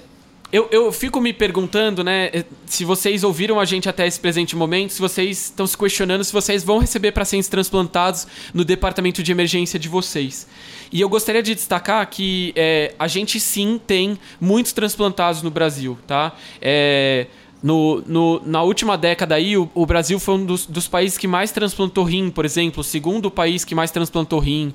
eu, 0.52 0.68
eu 0.72 0.92
fico 0.94 1.20
me 1.20 1.34
perguntando, 1.34 2.04
né, 2.04 2.32
se 2.66 2.86
vocês 2.86 3.24
ouviram 3.24 3.60
a 3.60 3.66
gente 3.66 3.90
até 3.90 4.08
esse 4.08 4.20
presente 4.20 4.56
momento, 4.56 4.94
se 4.94 5.02
vocês 5.02 5.46
estão 5.46 5.68
se 5.68 5.78
questionando 5.78 6.24
se 6.24 6.32
vocês 6.32 6.64
vão 6.64 6.78
receber 6.78 7.12
pacientes 7.12 7.50
transplantados 7.50 8.26
no 8.54 8.64
departamento 8.64 9.22
de 9.22 9.32
emergência 9.32 9.78
de 9.78 9.90
vocês. 9.90 10.48
E 10.90 11.02
eu 11.02 11.10
gostaria 11.10 11.44
de 11.44 11.54
destacar 11.54 12.10
que 12.10 12.54
é, 12.56 12.94
a 12.98 13.10
gente 13.10 13.42
sim 13.42 13.80
tem 13.86 14.18
muitos 14.40 14.72
transplantados 14.72 15.42
no 15.42 15.52
Brasil, 15.52 15.98
tá? 16.08 16.34
É, 16.62 17.28
no, 17.62 18.04
no, 18.08 18.42
na 18.46 18.62
última 18.62 18.98
década 18.98 19.36
aí, 19.36 19.58
o, 19.58 19.70
o 19.74 19.86
Brasil 19.86 20.20
foi 20.20 20.36
um 20.36 20.46
dos, 20.46 20.66
dos, 20.66 20.88
países 20.88 21.18
que 21.18 21.28
mais 21.28 21.52
transplantou 21.52 22.04
rim, 22.04 22.30
por 22.30 22.46
exemplo, 22.46 22.82
o 22.82 22.84
segundo 22.84 23.32
país 23.32 23.66
que 23.66 23.74
mais 23.74 23.92
transplantou 23.92 24.40
rim. 24.40 24.74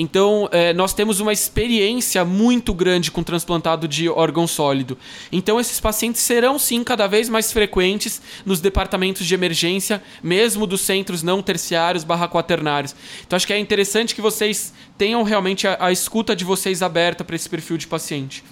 Então, 0.00 0.48
é, 0.52 0.72
nós 0.72 0.94
temos 0.94 1.18
uma 1.18 1.32
experiência 1.32 2.24
muito 2.24 2.72
grande 2.72 3.10
com 3.10 3.20
transplantado 3.24 3.88
de 3.88 4.08
órgão 4.08 4.46
sólido. 4.46 4.96
Então, 5.32 5.58
esses 5.58 5.80
pacientes 5.80 6.20
serão 6.20 6.56
sim 6.56 6.84
cada 6.84 7.08
vez 7.08 7.28
mais 7.28 7.52
frequentes 7.52 8.22
nos 8.46 8.60
departamentos 8.60 9.26
de 9.26 9.34
emergência, 9.34 10.00
mesmo 10.22 10.68
dos 10.68 10.82
centros 10.82 11.24
não 11.24 11.42
terciários 11.42 12.04
barra 12.04 12.28
quaternários. 12.28 12.94
Então, 13.26 13.36
acho 13.36 13.44
que 13.44 13.52
é 13.52 13.58
interessante 13.58 14.14
que 14.14 14.20
vocês 14.20 14.72
tenham 14.96 15.24
realmente 15.24 15.66
a, 15.66 15.76
a 15.80 15.90
escuta 15.90 16.36
de 16.36 16.44
vocês 16.44 16.80
aberta 16.80 17.24
para 17.24 17.34
esse 17.34 17.48
perfil 17.48 17.76
de 17.76 17.88
paciente. 17.88 18.44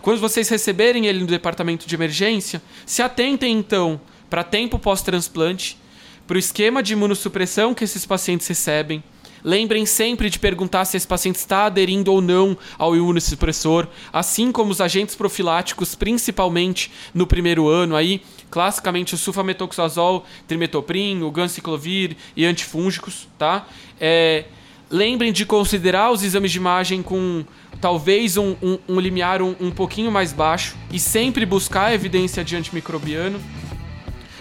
Quando 0.00 0.20
vocês 0.20 0.48
receberem 0.48 1.06
ele 1.06 1.18
no 1.18 1.26
departamento 1.26 1.88
de 1.88 1.94
emergência, 1.96 2.62
se 2.86 3.02
atentem 3.02 3.52
então 3.58 4.00
para 4.30 4.44
tempo 4.44 4.78
pós-transplante, 4.78 5.76
para 6.24 6.36
o 6.36 6.38
esquema 6.38 6.84
de 6.84 6.92
imunossupressão 6.92 7.74
que 7.74 7.82
esses 7.82 8.06
pacientes 8.06 8.46
recebem, 8.46 9.02
Lembrem 9.44 9.84
sempre 9.84 10.30
de 10.30 10.38
perguntar 10.38 10.86
se 10.86 10.96
esse 10.96 11.06
paciente 11.06 11.36
está 11.36 11.66
aderindo 11.66 12.10
ou 12.10 12.22
não 12.22 12.56
ao 12.78 12.96
imunossupressor, 12.96 13.86
assim 14.10 14.50
como 14.50 14.70
os 14.70 14.80
agentes 14.80 15.14
profiláticos, 15.14 15.94
principalmente 15.94 16.90
no 17.12 17.26
primeiro 17.26 17.68
ano 17.68 17.94
aí, 17.94 18.22
classicamente 18.50 19.14
o 19.14 19.18
sulfametoxazol, 19.18 20.24
trimetoprim, 20.48 21.22
o 21.22 21.30
ganciclovir 21.30 22.16
e 22.34 22.46
antifúngicos, 22.46 23.28
tá? 23.38 23.66
É, 24.00 24.44
lembrem 24.90 25.30
de 25.30 25.44
considerar 25.44 26.10
os 26.10 26.22
exames 26.22 26.50
de 26.50 26.56
imagem 26.56 27.02
com 27.02 27.44
talvez 27.82 28.38
um, 28.38 28.56
um, 28.62 28.78
um 28.88 28.98
limiar 28.98 29.42
um, 29.42 29.54
um 29.60 29.70
pouquinho 29.70 30.10
mais 30.10 30.32
baixo 30.32 30.74
e 30.90 30.98
sempre 30.98 31.44
buscar 31.44 31.92
evidência 31.92 32.42
de 32.42 32.56
antimicrobiano. 32.56 33.38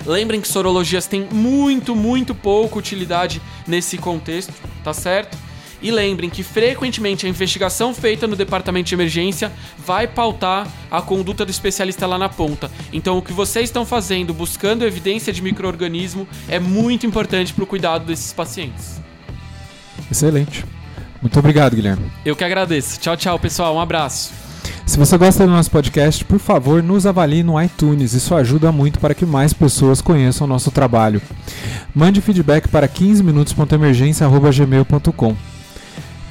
Lembrem 0.06 0.42
que 0.42 0.48
sorologias 0.48 1.08
têm 1.08 1.28
muito, 1.32 1.96
muito 1.96 2.36
pouca 2.36 2.78
utilidade 2.78 3.42
nesse 3.68 3.98
contexto, 3.98 4.54
tá 4.84 4.94
certo? 4.94 5.38
E 5.82 5.92
lembrem 5.92 6.30
que 6.30 6.44
frequentemente 6.44 7.26
a 7.26 7.30
investigação 7.30 7.94
feita 7.94 8.26
no 8.26 8.38
departamento 8.38 8.88
de 8.88 8.96
emergência 8.96 9.52
vai 9.78 10.08
pautar 10.08 10.66
a 10.90 11.02
conduta 11.02 11.44
do 11.44 11.52
especialista 11.52 12.08
lá 12.08 12.18
na 12.18 12.30
ponta. 12.30 12.72
Então, 12.94 13.18
o 13.18 13.22
que 13.22 13.34
vocês 13.34 13.66
estão 13.66 13.86
fazendo, 13.86 14.34
buscando 14.34 14.86
evidência 14.86 15.34
de 15.34 15.42
microorganismo, 15.42 16.26
é 16.48 16.58
muito 16.58 17.06
importante 17.06 17.54
para 17.54 17.66
o 17.66 17.68
cuidado 17.68 18.06
desses 18.06 18.32
pacientes. 18.32 19.02
Excelente. 20.10 20.64
Muito 21.22 21.38
obrigado, 21.38 21.76
Guilherme. 21.76 22.10
Eu 22.26 22.36
que 22.36 22.44
agradeço. 22.46 23.00
Tchau, 23.00 23.18
tchau, 23.18 23.38
pessoal. 23.38 23.76
Um 23.76 23.80
abraço. 23.82 24.43
Se 24.86 24.98
você 24.98 25.18
gosta 25.18 25.46
do 25.46 25.52
nosso 25.52 25.70
podcast, 25.72 26.24
por 26.26 26.40
favor, 26.40 26.84
nos 26.84 27.06
avalie 27.06 27.44
no 27.44 27.62
iTunes. 27.62 28.14
Isso 28.14 28.34
ajuda 28.36 28.72
muito 28.72 29.00
para 29.00 29.14
que 29.14 29.26
mais 29.26 29.52
pessoas 29.54 30.02
conheçam 30.02 30.46
o 30.46 30.48
nosso 30.48 30.72
trabalho. 30.72 31.22
Mande 31.96 32.20
feedback 32.22 32.68
para 32.68 32.88
15minutos.emergência.gmail.com. 32.88 35.36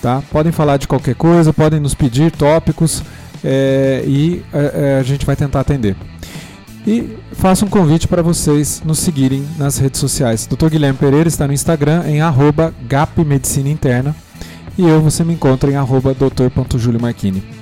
Tá? 0.00 0.22
Podem 0.30 0.52
falar 0.52 0.76
de 0.76 0.86
qualquer 0.88 1.14
coisa, 1.14 1.52
podem 1.52 1.80
nos 1.80 1.94
pedir 1.94 2.32
tópicos 2.32 3.02
é, 3.44 4.02
e 4.06 4.42
é, 4.52 4.98
a 5.00 5.02
gente 5.02 5.24
vai 5.24 5.36
tentar 5.36 5.60
atender. 5.60 5.96
E 6.86 7.16
faço 7.32 7.64
um 7.64 7.68
convite 7.68 8.08
para 8.08 8.22
vocês 8.22 8.82
nos 8.84 8.98
seguirem 8.98 9.46
nas 9.56 9.78
redes 9.78 10.00
sociais. 10.00 10.46
Dr. 10.46 10.68
Guilherme 10.68 10.98
Pereira 10.98 11.28
está 11.28 11.46
no 11.46 11.52
Instagram 11.52 12.04
em 12.06 12.20
arroba 12.20 12.74
gapmedicina 12.88 13.68
interna 13.68 14.16
e 14.76 14.82
eu 14.82 15.00
você 15.00 15.22
me 15.22 15.34
encontra 15.34 15.70
em 15.70 15.76
arroba 15.76 16.14
doutor.juliomarchini. 16.14 17.61